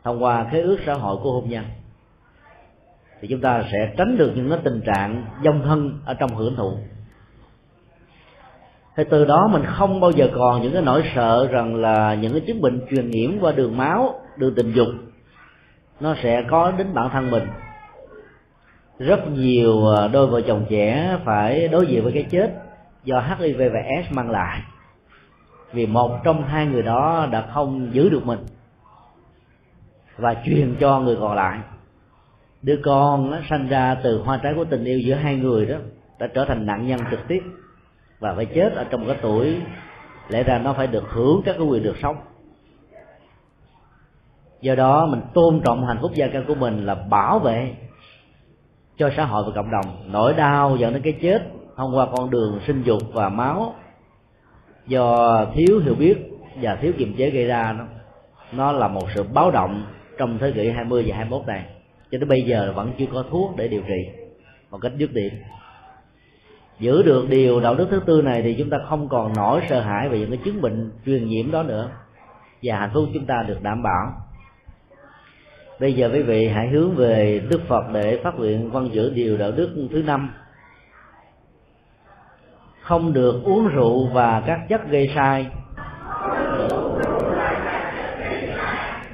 [0.04, 1.64] thông qua khế ước xã hội của hôn nhân.
[3.20, 6.56] Thì chúng ta sẽ tránh được những cái tình trạng dông thân ở trong hưởng
[6.56, 6.72] thụ.
[8.96, 12.32] Thì từ đó mình không bao giờ còn những cái nỗi sợ rằng là những
[12.32, 14.88] cái chứng bệnh truyền nhiễm qua đường máu, đường tình dục,
[16.00, 17.48] nó sẽ có đến bản thân mình
[18.98, 22.50] rất nhiều à, đôi vợ chồng trẻ phải đối diện với cái chết
[23.04, 24.60] do hiv và s mang lại.
[25.72, 28.38] Vì một trong hai người đó đã không giữ được mình
[30.16, 31.58] và truyền cho người còn lại.
[32.62, 35.76] Đứa con nó sanh ra từ hoa trái của tình yêu giữa hai người đó,
[36.18, 37.42] đã trở thành nạn nhân trực tiếp
[38.18, 39.56] và phải chết ở trong cái tuổi,
[40.28, 42.16] lẽ ra nó phải được hưởng các cái quyền được sống.
[44.60, 47.74] Do đó mình tôn trọng hạnh phúc gia căn của mình là bảo vệ
[49.02, 49.86] cho xã hội và cộng đồng.
[50.12, 51.42] Nỗi đau dẫn đến cái chết
[51.76, 53.74] thông qua con đường sinh dục và máu
[54.86, 56.16] do thiếu hiểu biết
[56.60, 57.84] và thiếu kiềm chế gây ra nó
[58.52, 59.84] nó là một sự báo động
[60.18, 61.64] trong thế kỷ 20 và 21 này.
[62.10, 64.06] Cho đến bây giờ vẫn chưa có thuốc để điều trị
[64.70, 65.32] một cách dứt điểm.
[66.78, 69.80] Giữ được điều đạo đức thứ tư này thì chúng ta không còn nỗi sợ
[69.80, 71.90] hãi về những cái chứng bệnh truyền nhiễm đó nữa.
[72.62, 74.12] Và hạnh phúc chúng ta được đảm bảo
[75.82, 79.36] bây giờ quý vị hãy hướng về đức phật để phát nguyện văn giữ điều
[79.36, 80.30] đạo đức thứ năm.
[82.80, 85.46] Không được uống rượu và các chất gây sai.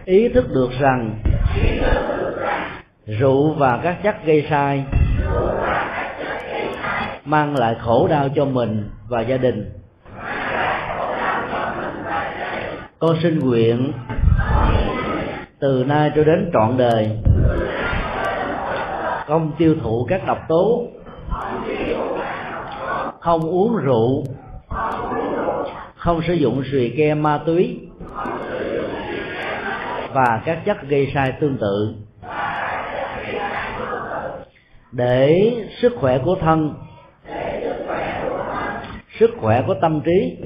[0.05, 1.15] Ý thức được rằng
[3.07, 4.85] rượu và các chất gây sai
[7.25, 9.73] mang lại khổ đau cho mình và gia đình.
[12.99, 13.93] Con xin nguyện
[15.61, 17.11] từ nay cho đến trọn đời,
[19.27, 20.87] không tiêu thụ các độc tố,
[23.21, 24.25] không uống rượu,
[25.97, 27.79] không sử dụng xùy ke ma túy
[30.13, 31.95] và các chất gây sai tương tự.
[34.93, 35.53] Để
[35.83, 36.75] sức khỏe của thân,
[39.21, 40.37] sức khỏe của tâm trí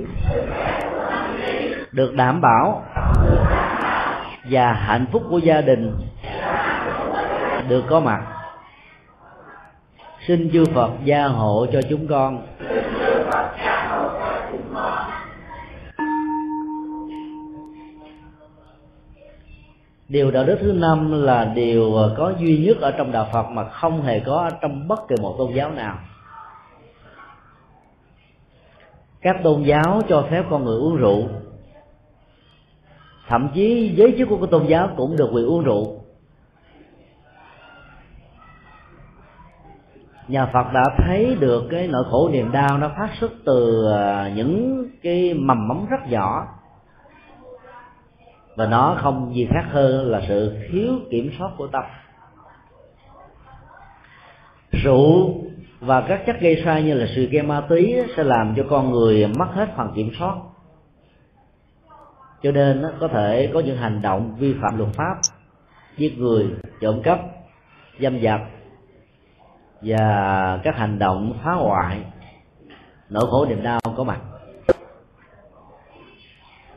[1.93, 2.85] được đảm bảo
[4.51, 5.97] và hạnh phúc của gia đình.
[7.69, 8.27] Được có mặt.
[10.27, 12.47] Xin chư phật gia hộ cho chúng con.
[20.09, 23.69] Điều đạo đức thứ năm là điều có duy nhất ở trong đạo phật mà
[23.69, 25.99] không hề có ở trong bất kỳ một tôn giáo nào.
[29.21, 31.29] Các tôn giáo cho phép con người uống rượu
[33.29, 36.03] thậm chí giới chức của cái tôn giáo cũng được quyền uống rượu.
[40.29, 44.33] Nhà Phật đã thấy được cái nỗi khổ niềm đau nó phát xuất từ à,
[44.37, 46.47] những cái mầm mống rất nhỏ.
[48.57, 51.85] Và nó không gì khác hơn là sự thiếu kiểm soát của tâm.
[54.71, 55.35] Rượu
[55.81, 58.91] và các chất gây sai như là sự gây ma túy sẽ làm cho con
[58.91, 60.35] người mất hết phần kiểm soát
[62.43, 65.15] cho nên có thể có những hành động vi phạm luật pháp,
[65.97, 66.47] giết người,
[66.81, 67.21] trộm cắp,
[68.01, 68.41] dâm dật
[69.83, 72.05] và các hành động phá hoại,
[73.09, 74.21] nỗi khổ niềm đau có mặt.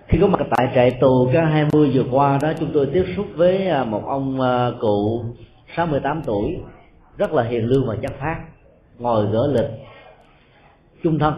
[0.07, 3.67] Khi có mặt tại trại tù K20 vừa qua đó, chúng tôi tiếp xúc với
[3.67, 5.25] à, một ông à, cụ
[5.75, 6.57] 68 tuổi,
[7.17, 8.39] rất là hiền lương và chất phát
[8.99, 9.69] ngồi gỡ lịch,
[11.03, 11.33] chung thân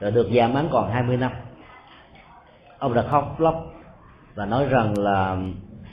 [0.00, 1.32] rồi được giảm án còn 20 năm
[2.82, 3.54] ông đã khóc lóc
[4.34, 5.36] và nói rằng là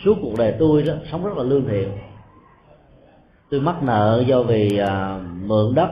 [0.03, 1.91] suốt cuộc đời tôi đó sống rất là lương thiện.
[3.49, 5.89] Tôi mắc nợ do vì à, mượn đất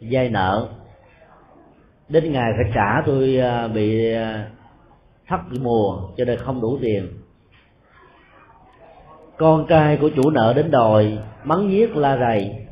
[0.00, 0.68] vay nợ.
[2.08, 4.50] Đến ngày phải trả tôi à, bị à,
[5.28, 7.08] thất mùa cho nên không đủ tiền.
[9.38, 12.66] Con trai của chủ nợ đến đòi mắng giết la rầy.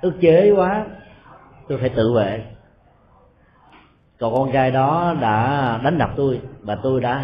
[0.00, 0.86] Ức chế quá
[1.68, 2.44] tôi phải tự vệ
[4.20, 7.18] còn con trai đó đã đánh đập tôi và tôi đã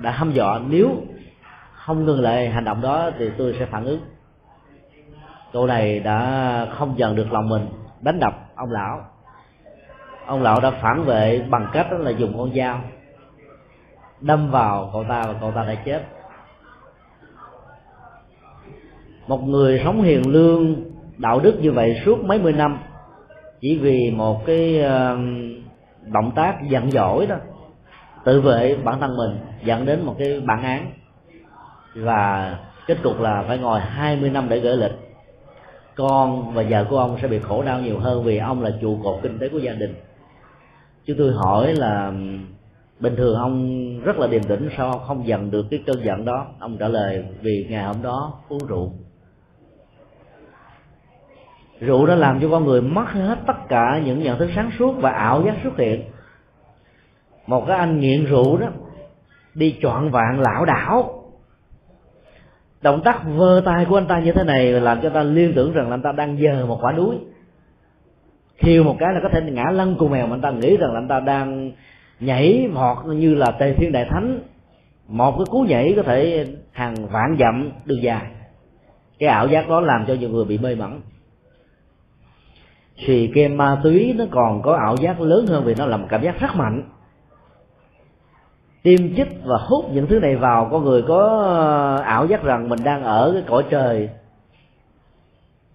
[0.00, 0.60] đã hăm dọa.
[0.68, 0.90] Nếu
[1.72, 4.00] không ngừng lại hành động đó thì tôi sẽ phản ứng.
[5.52, 7.66] Cậu này đã không dần được lòng mình,
[8.00, 9.00] đánh đập ông lão.
[10.26, 12.80] Ông lão đã phản vệ bằng cách đó là dùng con dao,
[14.20, 16.02] đâm vào cậu ta và cậu ta đã chết.
[19.26, 20.74] Một người sống hiền lương,
[21.18, 22.78] đạo đức như vậy suốt mấy mươi năm,
[23.60, 25.18] chỉ vì một cái ờ,
[26.06, 27.36] động tác giận dỗi đó,
[28.24, 30.90] tự vệ bản thân mình, dẫn đến một cái bản án.
[31.94, 34.92] Và kết cục là phải ngồi 20 năm để gửi lịch.
[35.94, 38.98] Con và vợ của ông sẽ bị khổ đau nhiều hơn vì ông là trụ
[39.04, 39.94] cột kinh tế của gia đình.
[41.06, 42.12] Chứ tôi hỏi là,
[43.00, 46.46] bình thường ông rất là điềm tĩnh, sao không dần được cái cơn giận đó?
[46.58, 48.92] Ông trả lời, vì ngày hôm đó uống rượu
[51.86, 54.92] rượu đã làm cho con người mất hết tất cả những nhận thức sáng suốt
[55.00, 56.02] và ảo giác xuất hiện.
[57.46, 58.66] Một cái anh nghiện rượu đó,
[59.54, 61.24] đi chọn vạn lão đảo.
[62.82, 65.72] Động tác vơ tay của anh ta như thế này làm cho ta liên tưởng
[65.72, 67.16] rằng là anh ta đang dờ một quả núi
[68.62, 70.92] khiêu một cái là có thể ngã lăn cù mèo mà anh ta nghĩ rằng
[70.92, 71.72] là anh ta đang
[72.20, 74.40] nhảy vọt như là tề thiên đại thánh.
[75.08, 78.26] Một cái cú nhảy có thể hàng vạn dặm đường dài.
[79.18, 81.00] Cái ảo giác đó làm cho nhiều người bị mê mẩn
[82.96, 86.06] xì ke ma túy nó còn có ảo giác lớn hơn vì nó là một
[86.10, 86.82] cảm giác rất mạnh.
[88.82, 92.68] Tiêm chích và hút những thứ này vào con người có ờ, ảo giác rằng
[92.68, 94.08] mình đang ở cái cõi trời.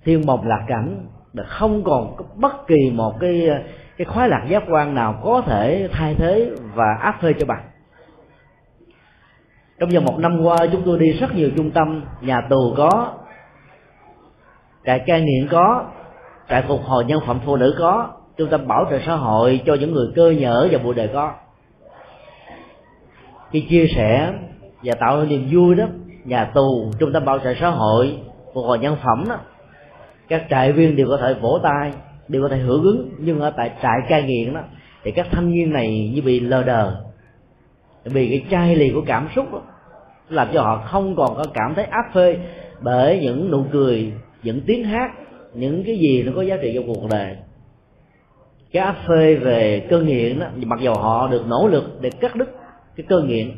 [0.06, 3.60] Thiên mộng lạc cảnh, là không còn có bất kỳ một cái ờ,
[3.98, 7.64] cái khoái lạc giác quan nào có thể thay thế và áp phê cho bạn.
[9.80, 13.14] Trong vòng một năm qua, chúng tôi đi rất nhiều trung tâm, nhà tù có,
[14.86, 15.86] trại cai nghiện có
[16.50, 19.74] trại phục hồi nhân phẩm phụ nữ có trung tâm bảo trợ xã hội cho
[19.74, 21.34] những người cơ nhở và bụi đời có.
[23.52, 24.34] Khi chia sẻ
[24.84, 25.86] và tạo niềm vui đó
[26.26, 28.18] nhà tù trung tâm bảo trợ xã hội
[28.54, 29.36] phục hồi nhân phẩm đó
[30.28, 31.92] các trại viên đều có thể vỗ tay
[32.28, 34.62] đều có thể hưởng ứng nhưng ở tại trại cai nghiện đó
[35.04, 36.96] thì các thanh niên này như bị lờ đờ
[38.04, 39.62] vì cái chai lì của cảm xúc đó,
[40.30, 42.38] làm cho họ không còn có cảm thấy áp phê
[42.82, 44.14] bởi những nụ cười
[44.44, 45.12] những tiếng hát
[45.54, 47.36] những cái gì nó có giá trị trong cuộc đời.
[48.72, 52.36] Cái áp phê về cơn nghiện đó, mặc dù họ được nỗ lực để cắt
[52.36, 52.50] đứt
[52.96, 53.52] cái cơn nghiện,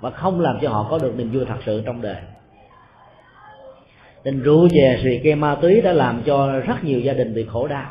[0.00, 2.16] mà không làm cho họ có được niềm vui thật sự trong đời.
[4.22, 7.46] Tình rượu chè, xì ke, ma túy đã làm cho rất nhiều gia đình bị
[7.52, 7.90] khổ đau.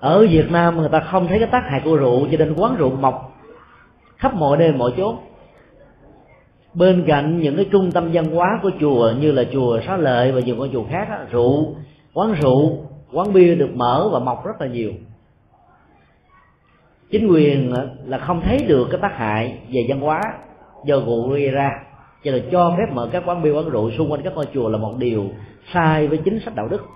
[0.00, 2.76] Ở Việt Nam, người ta không thấy cái tác hại của rượu cho nên quán
[2.76, 3.40] rượu mọc
[4.16, 5.18] khắp mọi nơi, mọi chỗ
[6.74, 10.32] bên cạnh những cái trung tâm văn hóa của chùa như là chùa xá lợi
[10.32, 11.74] và nhiều con chùa khác đó, rượu
[12.14, 12.78] quán rượu
[13.12, 14.92] quán bia được mở và mọc rất là nhiều.
[17.10, 17.74] Chính quyền
[18.06, 20.20] là không thấy được cái tác hại về văn hóa
[20.84, 21.70] do rượu gây ra
[22.24, 24.68] cho nên cho phép mở các quán bia quán rượu xung quanh các ngôi chùa
[24.68, 25.24] là một điều
[25.72, 26.86] sai với chính sách đạo đức.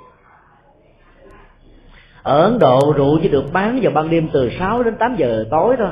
[2.23, 5.45] Ở ấn độ rượu chỉ được bán vào ban đêm từ 6 đến 8 giờ
[5.51, 5.89] tối thôi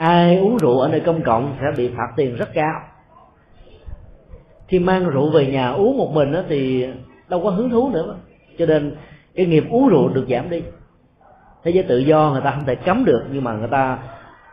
[0.00, 2.80] ai uống rượu ở nơi công cộng sẽ bị phạt tiền rất cao.
[4.68, 6.86] Khi mang rượu về nhà uống một mình đó thì
[7.28, 8.16] đâu có hứng thú nữa.
[8.58, 8.96] Cho nên
[9.34, 10.62] cái nghiệp uống rượu được giảm đi.
[11.64, 13.98] Thế giới tự do người ta không thể cấm được, nhưng mà người ta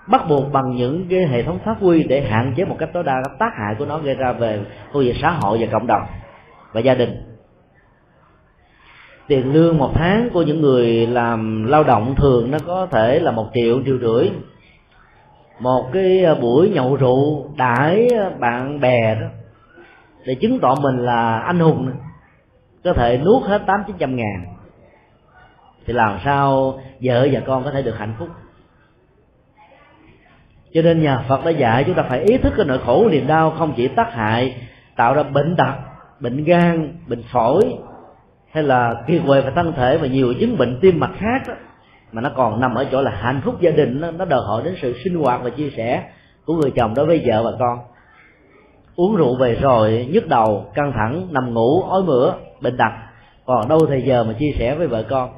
[0.07, 3.03] bắt buộc bằng những cái hệ thống pháp quy để hạn chế một cách tối
[3.03, 4.60] đa các tác hại của nó gây ra về
[4.91, 6.02] khu vực xã hội và cộng đồng
[6.72, 7.38] và gia đình.
[9.28, 13.32] Tiền lương một tháng của những người làm lao động thường nó có thể là
[13.32, 14.30] một triệu triệu rưỡi
[15.60, 19.28] một cái à, buổi nhậu rượu đãi à, bạn bè đó
[20.26, 21.92] để chứng tỏ mình là anh hùng
[22.84, 24.46] có thể nuốt hết tám chín trăm ngàn.
[25.86, 28.30] Thì làm sao vợ và con có thể được hạnh phúc?
[30.74, 33.28] Cho nên nhà Phật đã dạy chúng ta phải ý thức cái nỗi khổ niềm
[33.28, 34.56] đau không chỉ tác hại
[34.96, 35.74] tạo ra bệnh tật
[36.20, 37.62] bệnh gan bệnh phổi
[38.52, 41.54] hay là kiệt quệ về thân thể và nhiều chứng bệnh tim mạch khác đó,
[42.12, 44.62] mà nó còn nằm ở chỗ là hạnh phúc gia đình nó, nó đòi hỏi
[44.66, 46.10] đến sự sinh hoạt và chia sẻ
[46.46, 47.80] của người chồng đối với vợ và con.
[48.96, 52.92] Uống rượu về rồi nhức đầu căng thẳng nằm ngủ ói mửa bệnh tật.
[53.46, 55.30] Còn đâu thời giờ mà chia sẻ với vợ con.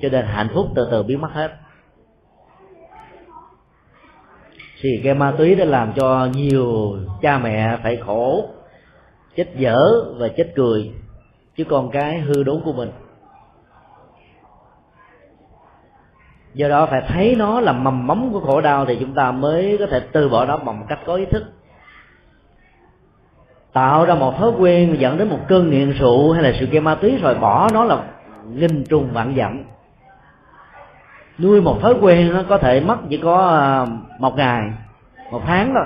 [0.00, 1.50] Cho nên hạnh phúc từ từ biến mất hết.
[4.82, 8.48] Thì cái ma túy đã làm cho nhiều cha mẹ phải khổ
[9.36, 9.78] chết dở
[10.16, 10.90] và chết cười.
[11.56, 12.90] Chứ con cái hư đốn của mình.
[16.54, 19.76] Do đó phải thấy nó là mầm móng của khổ đau thì chúng ta mới
[19.78, 21.44] có thể từ bỏ nó bằng một cách có ý thức.
[23.72, 26.80] Tạo ra một thói quen dẫn đến một cơn nghiện rượu hay là sự game
[26.80, 28.02] ma túy rồi bỏ nó là
[28.54, 29.64] nghìn trùng vạn dặm.
[31.38, 33.86] Nuôi một thói quen nó có thể mất chỉ có à,
[34.18, 34.62] một ngày,
[35.30, 35.84] một tháng thôi.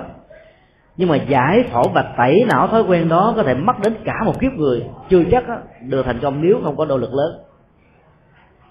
[0.97, 4.23] Nhưng mà giải phẫu và tẩy não thói quen đó có thể mất đến cả
[4.25, 5.45] một kiếp người, chưa chắc
[5.81, 7.39] được thành công nếu không có nỗ lực lớn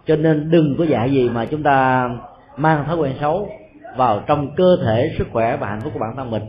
[0.05, 2.09] cho nên đừng có dạy gì mà chúng ta
[2.57, 3.49] mang thói quen xấu
[3.95, 6.43] vào trong cơ thể, sức khỏe và hạnh phúc của bản thân mình.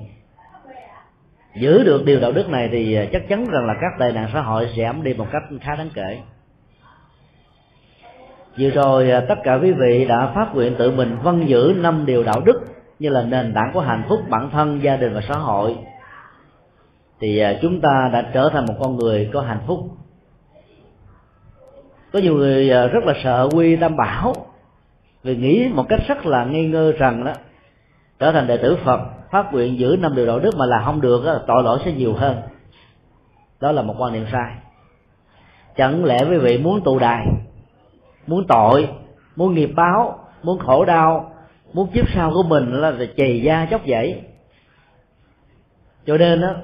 [1.56, 4.40] Giữ được điều đạo đức này thì chắc chắn rằng là các tệ nạn xã
[4.40, 6.18] hội giảm đi một cách khá đáng kể.
[8.58, 12.06] Vừa rồi à, tất cả quý vị đã phát nguyện tự mình vân giữ năm
[12.06, 12.60] điều đạo đức
[12.98, 15.76] như là nền tảng của hạnh phúc bản thân, gia đình và xã hội.
[17.20, 19.78] Thì à, chúng ta đã trở thành một con người có hạnh phúc
[22.14, 24.34] có nhiều người à, rất là sợ quy tam bảo.
[25.22, 27.32] Vì nghĩ một cách rất là nghi ngơ rằng đó
[28.18, 29.00] trở thành đệ tử phật
[29.30, 31.92] phát nguyện giữ năm điều đạo đức mà là không được đó, tội lỗi sẽ
[31.92, 32.36] nhiều hơn.
[33.60, 34.54] Đó là một quan niệm sai.
[35.76, 37.26] Chẳng lẽ quý vị muốn tù đài
[38.26, 38.88] muốn tội
[39.36, 41.32] muốn nghiệp báo muốn khổ đau
[41.72, 44.22] muốn kiếp sau của mình là chì da chóc dãy
[46.06, 46.54] cho nên đó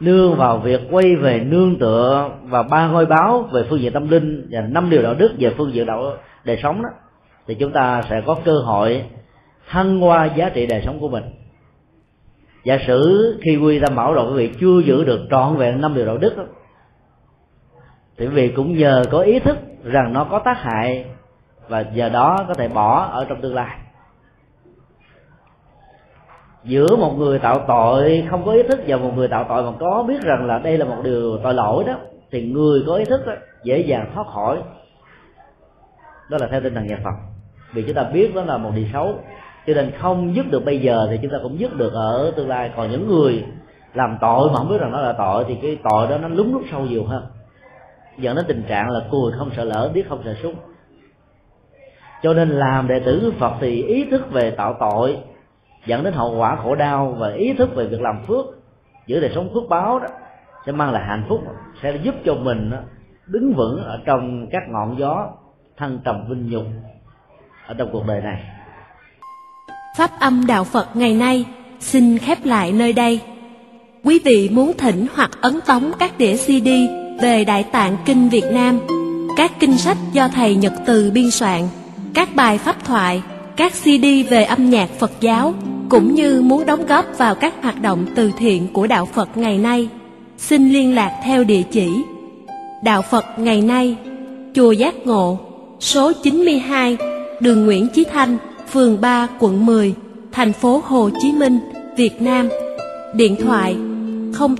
[0.00, 4.08] nương vào việc quay về nương tựa và ba ngôi báo về phương diện tâm
[4.08, 6.12] linh và năm điều đạo đức về phương diện đạo
[6.44, 6.88] đời sống đó
[7.46, 9.04] thì chúng ta sẽ có cơ hội
[9.68, 11.24] thăng hoa giá trị đời sống của mình.
[12.64, 15.94] Giả sử khi quy tâm bảo rồi quý vị chưa giữ được trọn vẹn năm
[15.94, 16.44] điều đạo đức đó,
[18.18, 21.04] thì quý vị cũng nhờ có ý thức rằng nó có tác hại
[21.68, 23.78] và giờ đó có thể bỏ ở trong tương lai
[26.66, 29.72] giữa một người tạo tội không có ý thức và một người tạo tội mà
[29.80, 31.94] có biết rằng là đây là một điều tội lỗi đó
[32.30, 33.32] thì người có ý thức đó,
[33.62, 34.58] dễ dàng thoát khỏi.
[36.30, 37.14] Đó là theo tinh thần nhà Phật.
[37.72, 39.14] Vì chúng ta biết đó là một điều xấu
[39.66, 42.48] cho nên không dứt được bây giờ thì chúng ta cũng dứt được ở tương
[42.48, 42.70] lai.
[42.76, 43.44] Còn những người
[43.94, 46.54] làm tội mà không biết rằng nó là tội thì cái tội đó nó lúng
[46.54, 47.26] lút sâu nhiều hơn.
[48.18, 50.54] Dẫn đến tình trạng là cùi không sợ lỡ biết không sợ súng
[52.22, 55.18] cho nên làm đệ tử Phật thì ý thức về tạo tội
[55.86, 58.46] dẫn đến hậu quả khổ đau và ý thức về việc làm phước
[59.06, 60.06] giữ đời sống phước báo đó
[60.66, 61.40] sẽ mang lại hạnh phúc
[61.82, 62.70] sẽ giúp cho mình
[63.26, 65.30] đứng vững ở trong các ngọn gió
[65.76, 66.64] thăng trầm vinh nhục
[67.66, 68.42] ở trong cuộc đời này
[69.96, 71.44] Pháp âm Đạo Phật ngày nay
[71.80, 73.20] xin khép lại nơi đây.
[74.04, 76.68] Quý vị muốn thỉnh hoặc ấn tống các đĩa CD
[77.22, 78.78] về Đại Tạng Kinh Việt Nam,
[79.36, 81.62] các kinh sách do Thầy Nhật Từ biên soạn,
[82.14, 83.22] các bài pháp thoại,
[83.56, 85.54] các CD về âm nhạc Phật giáo,
[85.88, 89.58] cũng như muốn đóng góp vào các hoạt động từ thiện của Đạo Phật ngày
[89.58, 89.88] nay,
[90.38, 91.88] xin liên lạc theo địa chỉ
[92.82, 93.96] Đạo Phật ngày nay,
[94.54, 95.38] Chùa Giác Ngộ,
[95.80, 96.96] số 92,
[97.40, 98.38] đường Nguyễn Chí Thanh,
[98.70, 99.94] phường 3, quận 10,
[100.32, 101.58] thành phố Hồ Chí Minh,
[101.96, 102.48] Việt Nam.
[103.14, 103.76] Điện thoại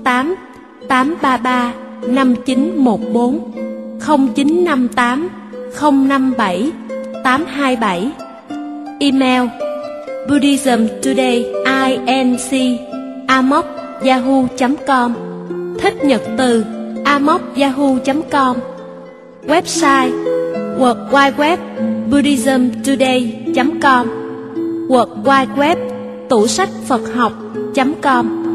[0.03, 0.35] 08
[0.87, 1.73] 833
[2.07, 3.51] 5914
[3.99, 5.29] 0958
[5.81, 6.71] 057
[7.23, 8.11] 827
[8.99, 9.66] Email
[10.29, 11.45] Buddhism Today
[12.05, 12.51] inc
[13.27, 13.65] amok
[14.03, 15.13] yahoo.com
[15.79, 16.65] Thích nhật từ
[17.05, 18.57] amok yahoo.com
[19.47, 20.11] Website,
[20.77, 21.59] World Wide Web
[22.11, 24.07] buddhismtoday.com
[24.89, 25.77] World Wide Web,
[26.29, 28.46] tủ sách Phật học.com